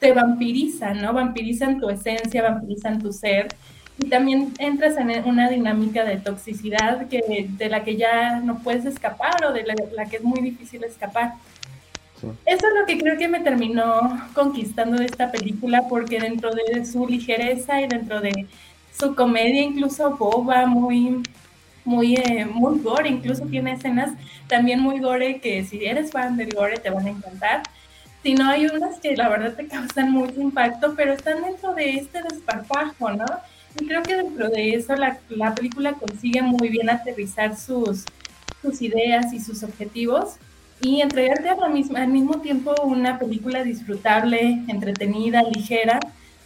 [0.00, 1.12] te vampirizan, ¿no?
[1.12, 3.48] Vampirizan tu esencia, vampirizan tu ser.
[3.98, 8.86] Y también entras en una dinámica de toxicidad que, de la que ya no puedes
[8.86, 11.34] escapar o de la, que es muy difícil escapar.
[12.46, 16.84] Eso es lo que creo que me terminó conquistando de esta película, porque dentro de
[16.86, 18.46] su ligereza y dentro de
[18.98, 21.22] su comedia, incluso boba, muy,
[21.84, 24.12] muy, eh, muy gore, incluso tiene escenas
[24.48, 27.62] también muy gore que si eres fan del gore te van a encantar
[28.22, 32.22] sino hay unas que la verdad te causan mucho impacto, pero están dentro de este
[32.22, 33.26] desparpajo, ¿no?
[33.80, 38.04] Y creo que dentro de eso la, la película consigue muy bien aterrizar sus,
[38.60, 40.36] sus ideas y sus objetivos
[40.80, 46.00] y entregarte al mismo, al mismo tiempo una película disfrutable, entretenida, ligera,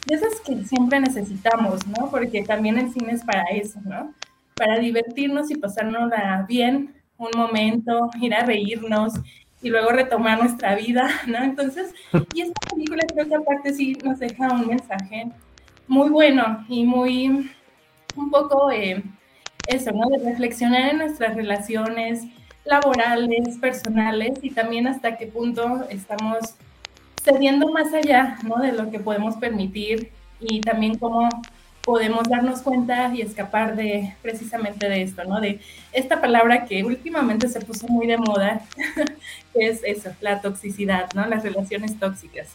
[0.07, 2.11] de esas que siempre necesitamos, ¿no?
[2.11, 4.13] Porque también el cine es para eso, ¿no?
[4.55, 6.11] Para divertirnos y pasarnos
[6.47, 9.15] bien un momento, ir a reírnos,
[9.65, 11.43] y luego retomar nuestra vida, ¿no?
[11.43, 11.93] Entonces,
[12.35, 15.29] y esta película creo que aparte sí nos deja un mensaje
[15.89, 17.51] muy bueno y muy,
[18.15, 19.03] un poco eh,
[19.67, 20.09] eso, ¿no?
[20.11, 22.25] De reflexionar en nuestras relaciones
[22.67, 26.57] laborales, personales y también hasta qué punto estamos
[27.23, 28.57] cediendo más allá, ¿no?
[28.57, 30.11] De lo que podemos permitir
[30.41, 31.27] y también cómo
[31.85, 35.41] podemos darnos cuenta y escapar de precisamente de esto, ¿no?
[35.41, 35.61] De
[35.93, 38.63] esta palabra que últimamente se puso muy de moda,
[39.53, 41.27] que es eso, la toxicidad, ¿no?
[41.27, 42.49] Las relaciones tóxicas.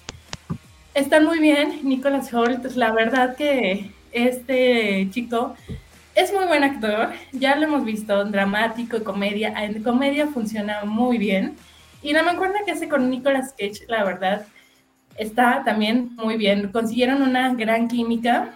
[0.94, 5.56] Están muy bien, Nicholas Holt, la verdad que este chico
[6.16, 11.56] es muy buen actor, ya lo hemos visto, dramático, comedia, en comedia funciona muy bien.
[12.02, 14.46] Y la mancuerna que hace con Nicolas Cage, la verdad,
[15.18, 16.72] está también muy bien.
[16.72, 18.56] Consiguieron una gran química,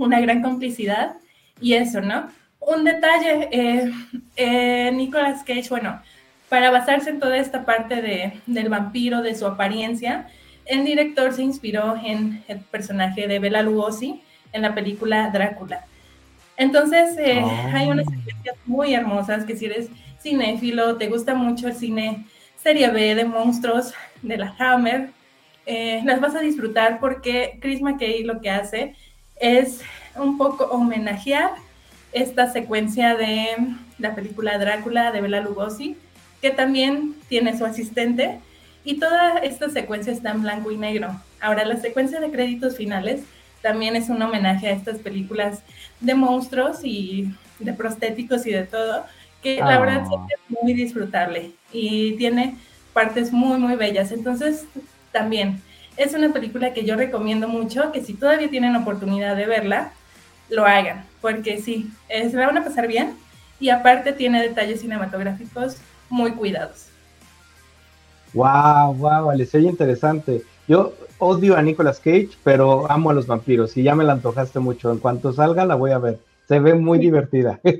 [0.00, 1.16] una gran complicidad
[1.60, 2.28] y eso, ¿no?
[2.60, 3.90] Un detalle, eh,
[4.36, 6.00] eh, Nicolas Cage, bueno,
[6.48, 10.28] para basarse en toda esta parte de, del vampiro, de su apariencia,
[10.66, 14.22] el director se inspiró en el personaje de Bela Lugosi
[14.52, 15.84] en la película Drácula.
[16.56, 17.70] Entonces, eh, oh.
[17.72, 19.88] hay unas secuencias muy hermosas que si eres
[20.22, 22.26] cinéfilo, te gusta mucho el cine
[22.56, 25.10] serie B de monstruos de la Hammer,
[26.04, 28.96] las vas a disfrutar porque Chris McKay lo que hace
[29.40, 29.80] es
[30.14, 31.52] un poco homenajear
[32.12, 33.56] esta secuencia de
[33.98, 35.96] la película Drácula de Bela Lugosi,
[36.40, 38.40] que también tiene su asistente,
[38.84, 41.20] y toda esta secuencia está en blanco y negro.
[41.40, 43.22] Ahora, la secuencia de créditos finales
[43.62, 45.62] también es un homenaje a estas películas
[46.00, 49.04] de monstruos y de prostéticos y de todo,
[49.42, 50.26] que la verdad ah.
[50.28, 52.56] es muy disfrutable y tiene
[52.94, 54.12] partes muy, muy bellas.
[54.12, 54.64] Entonces,
[55.12, 55.60] también
[55.96, 59.92] es una película que yo recomiendo mucho, que si todavía tienen oportunidad de verla,
[60.48, 63.14] lo hagan, porque sí, se la van a pasar bien
[63.60, 65.76] y aparte tiene detalles cinematográficos
[66.08, 66.86] muy cuidados.
[68.32, 70.42] Wow, wow, vale, se interesante.
[70.68, 74.60] Yo odio a Nicolas Cage, pero amo a los vampiros y ya me la antojaste
[74.60, 74.90] mucho.
[74.90, 76.18] En cuanto salga, la voy a ver.
[76.48, 77.60] Se ve muy divertida.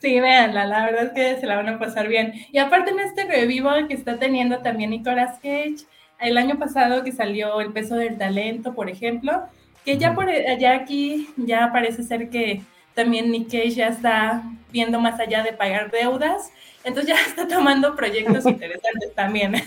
[0.00, 2.32] Sí, véanla, la verdad es que se la van a pasar bien.
[2.52, 5.86] Y aparte en este revivo que está teniendo también Nicolas Cage,
[6.20, 9.44] el año pasado que salió El peso del talento, por ejemplo,
[9.84, 12.62] que ya por allá aquí ya parece ser que
[12.94, 14.42] también Nick Cage ya está
[14.72, 16.50] viendo más allá de pagar deudas,
[16.84, 19.54] entonces ya está tomando proyectos interesantes también.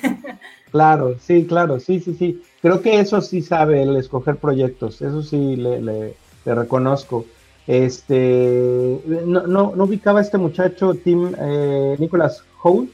[0.71, 2.41] Claro, sí, claro, sí, sí, sí.
[2.61, 7.25] Creo que eso sí sabe el escoger proyectos, eso sí le, le, reconozco.
[7.67, 12.89] Este, no, no, no, ubicaba a este muchacho, Tim eh, Nicholas Holt,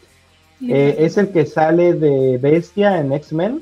[0.61, 3.61] eh, es el que sale de Bestia en X-Men.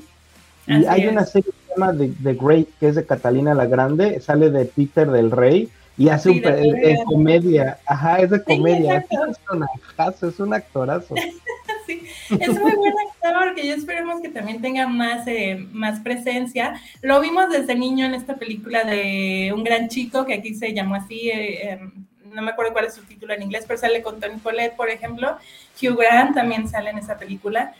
[0.66, 4.20] Y hay una serie que se llama The, Great, que es de Catalina la Grande,
[4.20, 7.78] sale de Peter del Rey y hace un de, comedia.
[7.86, 8.98] Ajá, es de comedia.
[8.98, 11.14] es, un actorazo, es un actorazo.
[11.86, 16.80] sí, es muy buen actor, que yo esperemos que también tenga más, eh, más presencia.
[17.00, 20.96] Lo vimos desde niño en esta película de Un gran chico, que aquí se llamó
[20.96, 21.30] así.
[21.30, 21.92] Eh, em,
[22.32, 24.90] no me acuerdo cuál es su título en inglés, pero sale con Tony Collette, por
[24.90, 25.36] ejemplo.
[25.80, 27.74] Hugh Grant también sale en esa película.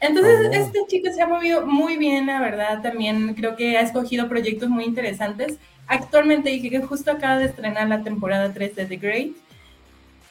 [0.00, 0.52] Entonces, oh.
[0.52, 4.68] este chico se ha movido muy bien, la verdad, también creo que ha escogido proyectos
[4.68, 5.58] muy interesantes.
[5.86, 9.30] Actualmente dije que justo acaba de estrenar la temporada 3 de The Great.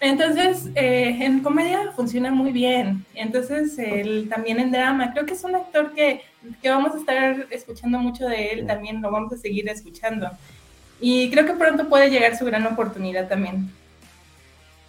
[0.02, 3.06] Entonces, eh, en comedia funciona muy bien.
[3.14, 6.22] Entonces, él también en drama, creo que es un actor que,
[6.62, 10.32] que vamos a estar escuchando mucho de él, también lo vamos a seguir escuchando.
[11.02, 13.70] Y creo que pronto puede llegar su gran oportunidad también.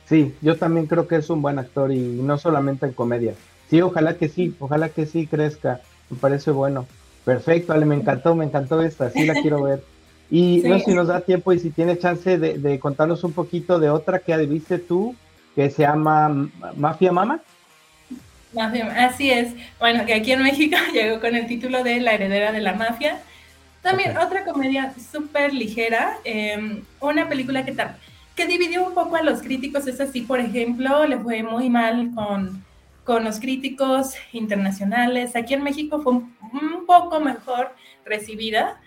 [0.09, 3.35] Sí, yo también creo que es un buen actor y no solamente en comedia.
[3.71, 5.81] Sí, ojalá que sí, ojalá que sí crezca.
[6.11, 6.87] Me parece bueno.
[7.25, 9.85] Perfecto, Ale, me encantó, me encantó esta, sí la quiero ver.
[10.31, 13.79] Y no sé si nos da tiempo y si tiene chance de, contarnos un poquito
[13.79, 15.15] de otra que viste tú,
[15.55, 17.41] que se llama Mafia Mama.
[18.53, 19.55] Mafia, así es.
[19.79, 23.21] Bueno, que aquí en México llegó con el título de La heredera de la mafia.
[23.83, 27.75] También otra comedia súper ligera, em, una película que,
[28.37, 32.11] que dividió un poco a los críticos, es así, por ejemplo, le fue muy mal
[32.15, 32.63] con,
[33.05, 35.35] con los críticos internacionales.
[35.35, 37.75] Aquí en México fue un, poco mejor
[38.05, 38.79] recibida.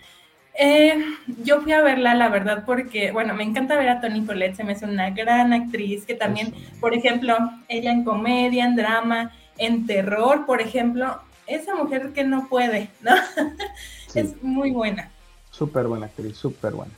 [0.59, 1.03] Eh,
[1.43, 4.63] yo fui a verla, la verdad, porque, bueno, me encanta ver a Toni Collette, se
[4.63, 7.35] me hace una gran actriz, que también, por ejemplo,
[7.67, 13.15] ella en comedia, en drama, en terror, por ejemplo, esa mujer que no puede, ¿no?
[14.15, 15.09] Es muy buena.
[15.51, 16.93] Súper buena actriz, súper buena.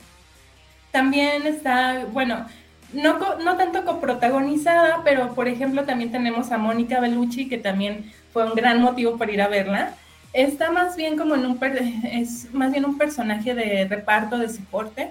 [0.90, 2.46] También está, bueno,
[2.92, 8.44] no, no tanto coprotagonizada, pero por ejemplo también tenemos a Mónica Bellucci, que también fue
[8.44, 9.94] un gran motivo para ir a verla.
[10.32, 11.58] Está más bien como en un,
[12.04, 15.10] es más bien un personaje de reparto, de soporte,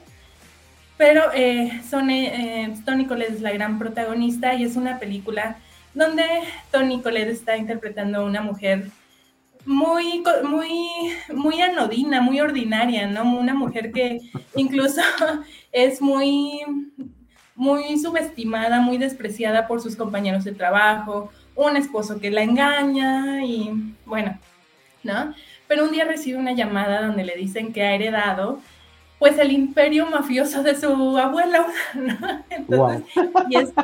[0.98, 5.58] pero eh, son, eh, Tony Collette es la gran protagonista y es una película
[5.94, 6.24] donde
[6.72, 8.90] Tony Collette está interpretando a una mujer
[9.66, 10.88] muy, muy,
[11.34, 13.24] muy anodina, muy ordinaria, ¿no?
[13.38, 14.22] Una mujer que
[14.56, 15.02] incluso
[15.72, 16.62] es muy,
[17.56, 23.72] muy subestimada, muy despreciada por sus compañeros de trabajo, un esposo que la engaña y
[24.06, 24.38] bueno,
[25.04, 25.34] ¿no?
[25.68, 28.60] Pero un día recibe una llamada donde le dicen que ha heredado
[29.18, 32.44] pues el imperio mafioso de su abuelo, ¿no?
[32.50, 33.08] Entonces,
[33.50, 33.84] y, esto,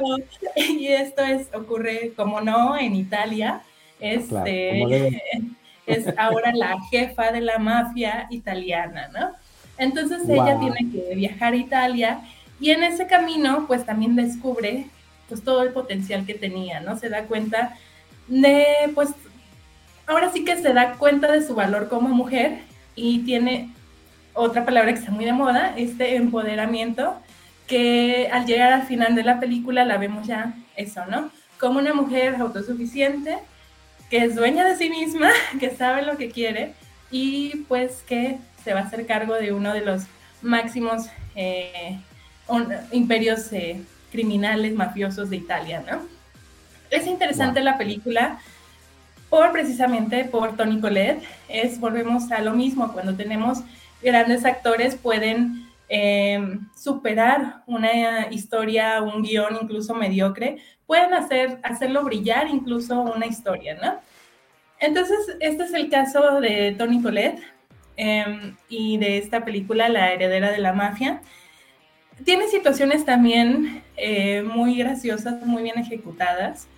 [0.55, 3.61] y esto es, ocurre, como no, en Italia,
[3.99, 5.21] este,
[5.85, 9.31] es ahora la jefa de la mafia italiana, ¿no?
[9.77, 12.21] Entonces ella tiene que viajar a Italia
[12.59, 14.85] y en ese camino pues también descubre
[15.27, 16.97] pues todo el potencial que tenía, ¿no?
[16.97, 17.75] Se da cuenta
[18.27, 19.09] de pues
[20.05, 22.59] ahora sí que se da cuenta de su valor como mujer
[22.95, 23.73] y tiene
[24.33, 27.15] otra palabra que está muy de moda, este empoderamiento
[27.67, 31.31] que al llegar al final de la película la vemos ya eso, ¿no?
[31.59, 33.37] Como una mujer autosuficiente
[34.11, 36.73] que es dueña de sí misma, que sabe lo que quiere
[37.09, 40.03] y pues que se va a hacer cargo de uno de los
[40.41, 41.97] máximos eh,
[42.91, 43.81] imperios eh,
[44.11, 46.01] criminales, mafiosos de Italia, ¿no?
[46.89, 48.39] Es interesante la película
[49.29, 53.59] por precisamente por Tony Collette, es, volvemos a lo mismo, cuando tenemos
[54.03, 60.55] grandes actores pueden eh, superar una historia, un guion incluso mediocre,
[60.87, 63.99] pueden hacer, hacerlo brillar incluso una historia, ¿no?
[64.79, 67.41] Entonces, este es el caso de Tony Colette
[67.97, 71.21] em, y de esta película, La heredera de la mafia.
[72.23, 76.69] Tiene situaciones también eh, muy graciosas, muy bien ejecutadas.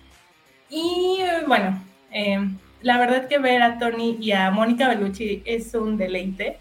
[0.68, 5.96] Y bueno, em, la verdad que ver a Tony y a Mónica Bellucci es un
[5.96, 6.58] deleite.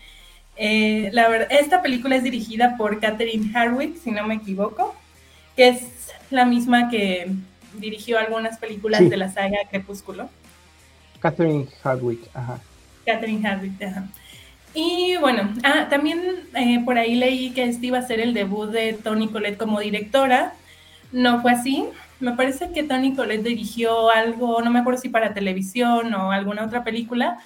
[0.56, 4.96] Eh, la verdad, esta película es dirigida por Catherine Hardwick, si no me equivoco,
[5.56, 7.32] que es la misma que
[7.80, 10.30] dirigió algunas películas de la saga Crepúsculo.
[11.20, 12.60] Catherine Hardwick, ajá.
[13.06, 14.06] Catherine Hardwick, ajá.
[14.76, 16.22] Y bueno, ah, también
[16.56, 19.80] eh, por ahí leí que este iba a ser el debut de Tony Collette como
[19.80, 20.54] directora.
[21.12, 21.86] No fue así.
[22.20, 26.64] Me parece que Tony Collette dirigió algo, no me acuerdo si para televisión o alguna
[26.64, 27.38] otra película,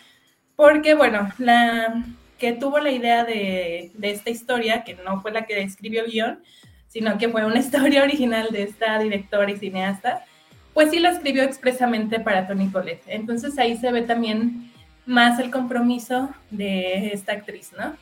[0.55, 2.03] porque bueno, la
[2.37, 6.11] que tuvo la idea de, de esta historia, que no fue la que escribió el
[6.11, 6.39] guion,
[6.87, 10.25] sino que fue una historia original de esta directora y cineasta,
[10.73, 13.03] pues sí la escribió expresamente para Tony Collette.
[13.07, 14.71] Entonces ahí se ve también
[15.07, 17.95] más el compromiso de esta actriz, ¿no?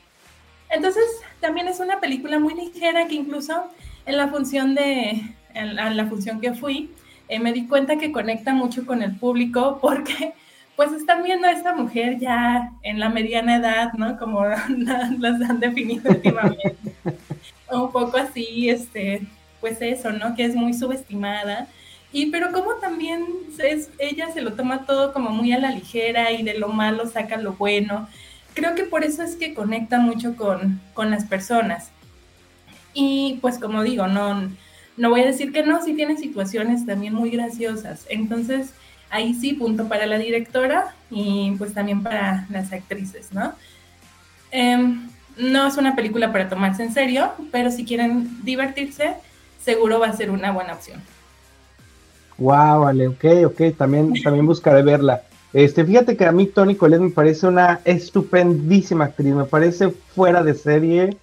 [0.69, 1.03] Entonces
[1.39, 3.69] también es una película muy ligera que incluso
[4.05, 5.21] en la función de,
[5.53, 6.91] en la, función que fui,
[7.29, 10.33] eh, me di cuenta que conecta mucho con el público porque
[10.75, 14.17] pues están viendo a esta mujer ya en la mediana edad, ¿no?
[14.17, 14.43] Como
[15.19, 16.75] las han definido últimamente.
[17.71, 19.25] Un poco así, este,
[19.61, 20.35] pues eso, ¿no?
[20.35, 21.67] Que es muy subestimada.
[22.11, 23.25] Y pero como también
[23.57, 27.07] es, ella se lo toma todo como muy a la ligera y de lo malo
[27.07, 28.07] saca lo bueno.
[28.53, 31.89] Creo que por eso es que conecta mucho con, con las personas.
[32.93, 34.49] Y pues como digo, no,
[34.97, 38.05] no voy a decir que no, sí tiene situaciones también muy graciosas.
[38.09, 38.73] Entonces,
[39.15, 43.53] ahí sí, punto para la directora y pues también para las actrices, ¿no?
[44.51, 49.15] Em, no es una película para tomarse en serio, pero si quieren divertirse,
[49.61, 51.01] seguro va a ser una buena opción.
[52.37, 55.23] Wow, vale, ok, ok, también, también buscaré verla.
[55.53, 60.43] Este, fíjate que a mí Tony Collette me parece una estupendísima actriz, me parece fuera
[60.43, 61.17] de serie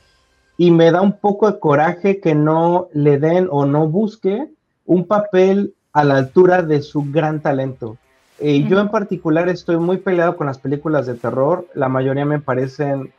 [0.57, 4.49] y me da un poco de coraje que no le den o no busque
[4.87, 7.99] un papel a la altura de su gran talento.
[8.39, 11.67] Eh, yo en particular estoy muy peleado con las películas de terror.
[11.75, 13.13] La mayoría me parecen,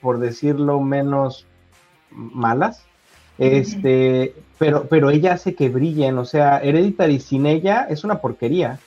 [0.00, 1.46] por decirlo menos,
[2.10, 2.84] malas.
[3.38, 6.18] Este, pero, pero ella hace que brillen.
[6.18, 8.78] O sea, Hereditary sin ella es una porquería,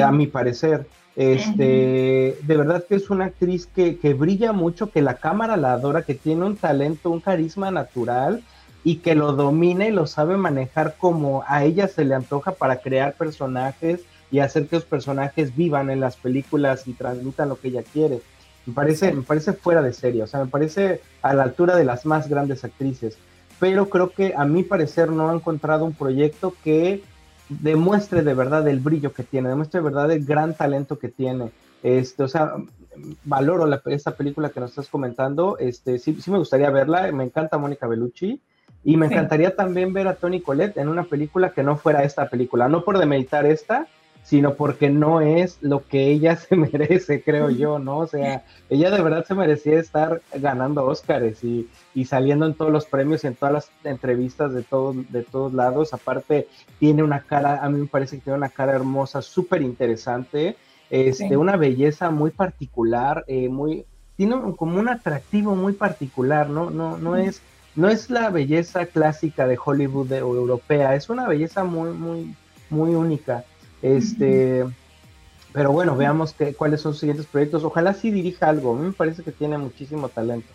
[0.00, 0.86] a mi parecer.
[1.16, 5.72] Este, de verdad que es una actriz que, que brilla mucho, que la cámara la
[5.72, 8.42] adora, que tiene un talento, un carisma natural
[8.84, 12.78] y que lo domina y lo sabe manejar como a ella se le antoja para
[12.78, 17.68] crear personajes y hacer que los personajes vivan en las películas y transmitan lo que
[17.68, 18.20] ella quiere.
[18.66, 21.84] Me parece, me parece fuera de serie, o sea, me parece a la altura de
[21.84, 23.18] las más grandes actrices.
[23.60, 27.02] Pero creo que a mi parecer no ha encontrado un proyecto que
[27.48, 31.52] demuestre de verdad el brillo que tiene, demuestre de verdad el gran talento que tiene.
[31.82, 32.54] Este, o sea,
[33.24, 35.58] valoro la, esta película que nos estás comentando.
[35.58, 37.10] Este, sí, sí me gustaría verla.
[37.12, 38.40] Me encanta Mónica Bellucci.
[38.84, 42.28] Y me encantaría también ver a Tony Colette en una película que no fuera esta
[42.28, 43.86] película, no por demeritar esta,
[44.24, 47.98] sino porque no es lo que ella se merece, creo yo, ¿no?
[47.98, 52.72] O sea, ella de verdad se merecía estar ganando Óscares y, y saliendo en todos
[52.72, 55.92] los premios y en todas las entrevistas de todos, de todos lados.
[55.92, 60.56] Aparte, tiene una cara, a mí me parece que tiene una cara hermosa, súper interesante,
[60.90, 66.70] este, una belleza muy particular, eh, muy, tiene como un atractivo muy particular, ¿no?
[66.70, 67.40] No, no es
[67.74, 72.34] no es la belleza clásica de Hollywood o europea, es una belleza muy, muy,
[72.70, 73.44] muy única.
[73.80, 74.64] Este,
[75.52, 77.64] pero bueno, veamos que, cuáles son sus siguientes proyectos.
[77.64, 78.74] Ojalá sí dirija algo.
[78.74, 80.48] A mí me parece que tiene muchísimo talento.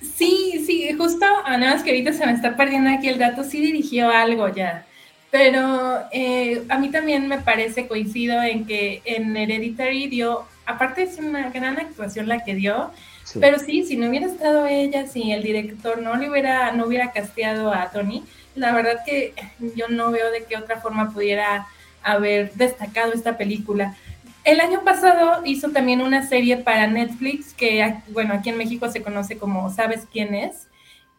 [0.00, 3.44] Sí, sí, justo a nada más que ahorita se me está perdiendo aquí el dato,
[3.44, 4.86] sí dirigió algo ya.
[5.30, 11.18] Pero eh, a mí también me parece, coincido en que en Hereditary dio, aparte es
[11.18, 12.90] una gran actuación la que dio,
[13.38, 17.12] pero sí, si no hubiera estado ella, si el director no le hubiera, no hubiera
[17.12, 19.34] casteado a Tony, la verdad que
[19.76, 21.66] yo no veo de qué otra forma pudiera
[22.02, 23.96] haber destacado esta película.
[24.42, 29.02] El año pasado hizo también una serie para Netflix que, bueno, aquí en México se
[29.02, 30.66] conoce como Sabes quién es,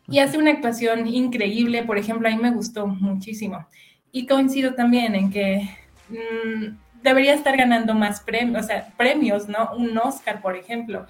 [0.08, 3.66] y hace una actuación increíble, por ejemplo, a mí me gustó muchísimo.
[4.12, 5.70] Y coincido también en que
[6.10, 9.72] mm, debería estar ganando más premios, o sea, premios, ¿no?
[9.78, 11.06] Un Oscar, por ejemplo.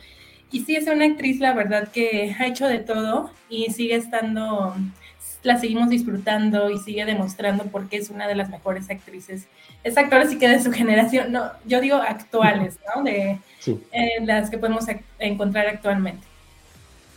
[0.52, 4.76] Y sí es una actriz, la verdad, que ha hecho de todo y sigue estando,
[5.44, 9.48] la seguimos disfrutando y sigue demostrando porque es una de las mejores actrices.
[9.84, 13.04] Es actora sí que de su generación, no, yo digo actuales, ¿no?
[13.04, 14.86] De eh, las que podemos
[15.20, 16.28] encontrar actualmente.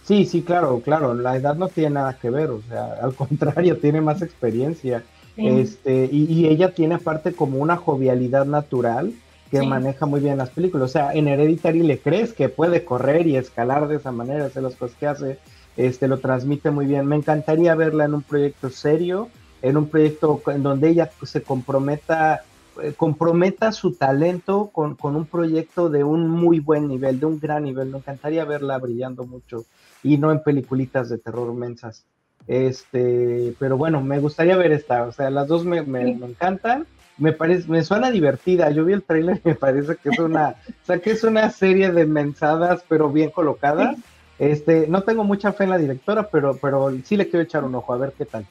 [0.05, 3.78] Sí, sí, claro, claro, la edad no tiene nada que ver, o sea, al contrario,
[3.78, 5.03] tiene más experiencia.
[5.37, 9.12] Este, y, y, ella tiene aparte como una jovialidad natural
[9.61, 10.91] que maneja muy bien las películas.
[10.91, 14.63] O sea, en Hereditary le crees que puede correr y escalar de esa manera, hacer
[14.63, 15.39] las cosas que hace,
[15.77, 17.07] este, lo transmite muy bien.
[17.07, 19.29] Me encantaría verla en un proyecto serio,
[19.63, 22.43] en un proyecto en donde ella se comprometa
[22.83, 27.63] eh, comprometa su talento con, un proyecto de un muy buen nivel, de un gran
[27.63, 27.89] nivel.
[27.89, 29.65] Me encantaría verla brillando mucho
[30.03, 32.05] y no en peliculitas de terror mensas.
[32.49, 35.05] Este, pero bueno, me gustaría ver esta.
[35.05, 36.87] O sea, las dos me, me, encantan.
[37.17, 38.71] Me parece, me suena divertida.
[38.71, 41.51] Yo vi el trailer y me parece que es una, o sea, que es una
[41.51, 43.97] serie de mensadas, pero bien colocadas.
[44.39, 47.75] Este, no tengo mucha fe en la directora, pero, pero sí le quiero echar un
[47.75, 48.45] ojo a ver qué tal.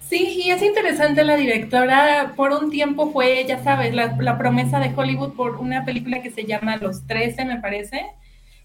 [0.00, 2.32] Sí, y es interesante la directora.
[2.36, 6.44] Por un tiempo fue, ya sabes, la, promesa de Hollywood por una película que se
[6.44, 8.06] llama Los Trece, me parece.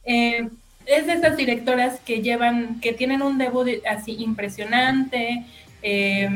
[0.05, 0.47] Eh,
[0.85, 5.45] es de estas directoras que llevan, que tienen un debut así impresionante,
[5.87, 6.27] eh,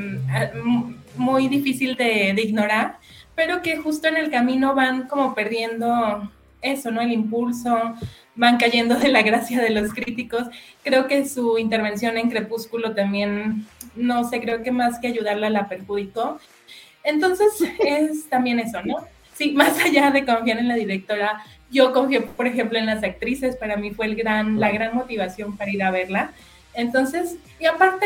[1.16, 2.98] muy difícil de, de, ignorar,
[3.36, 6.30] pero que justo en el camino van como perdiendo
[6.62, 7.02] eso, ¿no?
[7.02, 7.96] El impulso,
[8.36, 10.48] van cayendo de la gracia de los críticos.
[10.84, 15.68] Creo que su intervención en Crepúsculo también, no sé, creo que más que ayudarla la
[15.68, 16.40] perjudicó.
[17.04, 17.48] Entonces
[17.80, 18.98] es también eso, ¿no?
[19.34, 23.56] Sí, más allá de confiar en la directora, yo confío, por ejemplo, en las actrices,
[23.56, 26.34] para mí fue el gran, la gran motivación para ir a verla.
[26.76, 28.06] Entonces, y aparte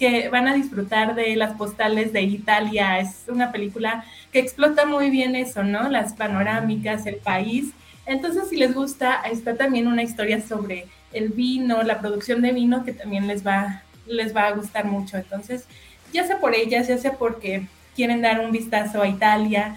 [0.00, 5.10] que van a disfrutar de las postales de Italia, es una película que explota muy
[5.10, 5.88] bien eso, ¿no?
[5.88, 7.72] Las panorámicas, el país,
[8.10, 12.84] entonces, si les gusta, está también una historia sobre el vino, la producción de vino,
[12.84, 15.16] que también les va, les va a gustar mucho.
[15.16, 15.66] Entonces,
[16.12, 19.76] ya sea por ellas, ya sea porque quieren dar un vistazo a Italia,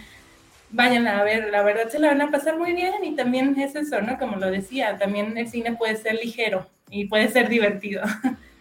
[0.71, 3.75] vayan a ver, la verdad se la van a pasar muy bien y también es
[3.75, 4.17] eso, ¿no?
[4.17, 8.01] Como lo decía, también el cine puede ser ligero y puede ser divertido.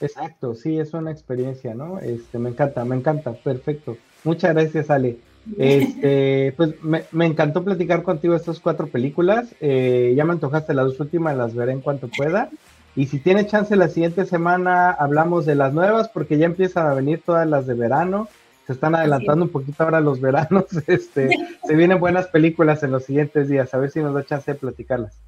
[0.00, 1.98] Exacto, sí, es una experiencia, ¿no?
[1.98, 3.96] Este, me encanta, me encanta, perfecto.
[4.24, 5.18] Muchas gracias, Ale.
[5.58, 9.54] Este, pues me, encantó platicar contigo estas cuatro películas.
[9.60, 12.50] Eh, ya me antojaste las dos últimas, las veré en cuanto pueda.
[12.96, 16.94] Y si tiene chance la siguiente semana hablamos de las nuevas, porque ya empiezan a
[16.94, 18.28] venir todas las de verano.
[18.66, 20.66] Se están adelantando un poquito ahora los veranos.
[20.86, 21.28] Este,
[21.66, 23.72] se vienen buenas películas en los siguientes días.
[23.74, 25.18] A ver si nos da chance de platicarlas.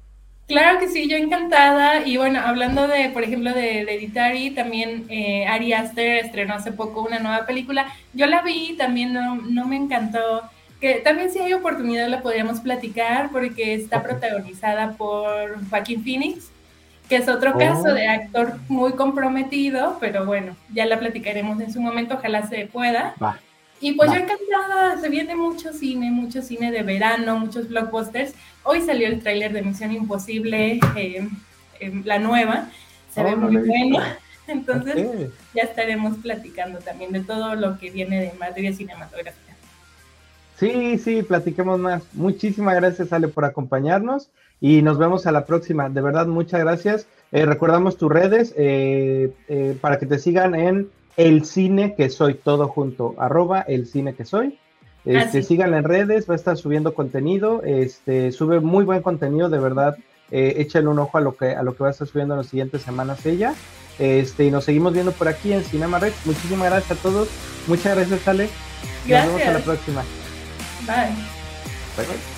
[0.47, 2.05] Claro que sí, yo encantada.
[2.05, 7.01] Y bueno, hablando de, por ejemplo, de Hereditary, también eh, Ari Aster estrenó hace poco
[7.03, 7.87] una nueva película.
[8.13, 10.43] Yo la vi, también no, no me encantó.
[10.81, 16.51] Que también si hay oportunidad la podríamos platicar porque está protagonizada por Joaquín Phoenix,
[17.07, 18.11] que es otro caso de oh.
[18.11, 23.13] actor muy comprometido, pero bueno, ya la platicaremos en su momento, ojalá se pueda.
[23.21, 23.39] Va.
[23.79, 28.33] Y pues yo encantada, se viene mucho cine, mucho cine de verano, muchos blockbusters.
[28.63, 31.27] Hoy salió el tráiler de Misión Imposible, eh,
[31.79, 32.69] eh, la nueva,
[33.13, 33.99] se ve muy bueno.
[34.47, 39.53] Entonces ya estaremos platicando también de todo lo que viene de materia cinematográfica.
[40.57, 42.03] Sí, sí, platiquemos más.
[42.13, 44.29] Muchísimas gracias, Ale, por acompañarnos
[44.61, 45.89] y nos vemos a la próxima.
[45.89, 47.07] De verdad, muchas gracias.
[47.31, 48.53] Eh, recordamos tus redes
[49.81, 54.25] para que te sigan en el cine que soy, todo junto, arroba el cine que
[54.25, 54.57] soy.
[55.05, 59.59] Este, síganla en redes, va a estar subiendo contenido, este, sube muy buen contenido, de
[59.59, 59.97] verdad,
[60.31, 62.39] eh, échale un ojo a lo que a lo que va a estar subiendo en
[62.39, 63.53] las siguientes semanas ella.
[63.99, 66.25] Este, y nos seguimos viendo por aquí en Cinema Rex.
[66.25, 67.29] Muchísimas gracias a todos.
[67.67, 68.49] Muchas gracias, Ale.
[69.05, 69.31] Gracias.
[69.31, 70.03] Nos vemos a la próxima.
[70.87, 71.15] Bye.
[71.95, 72.32] Bye bye.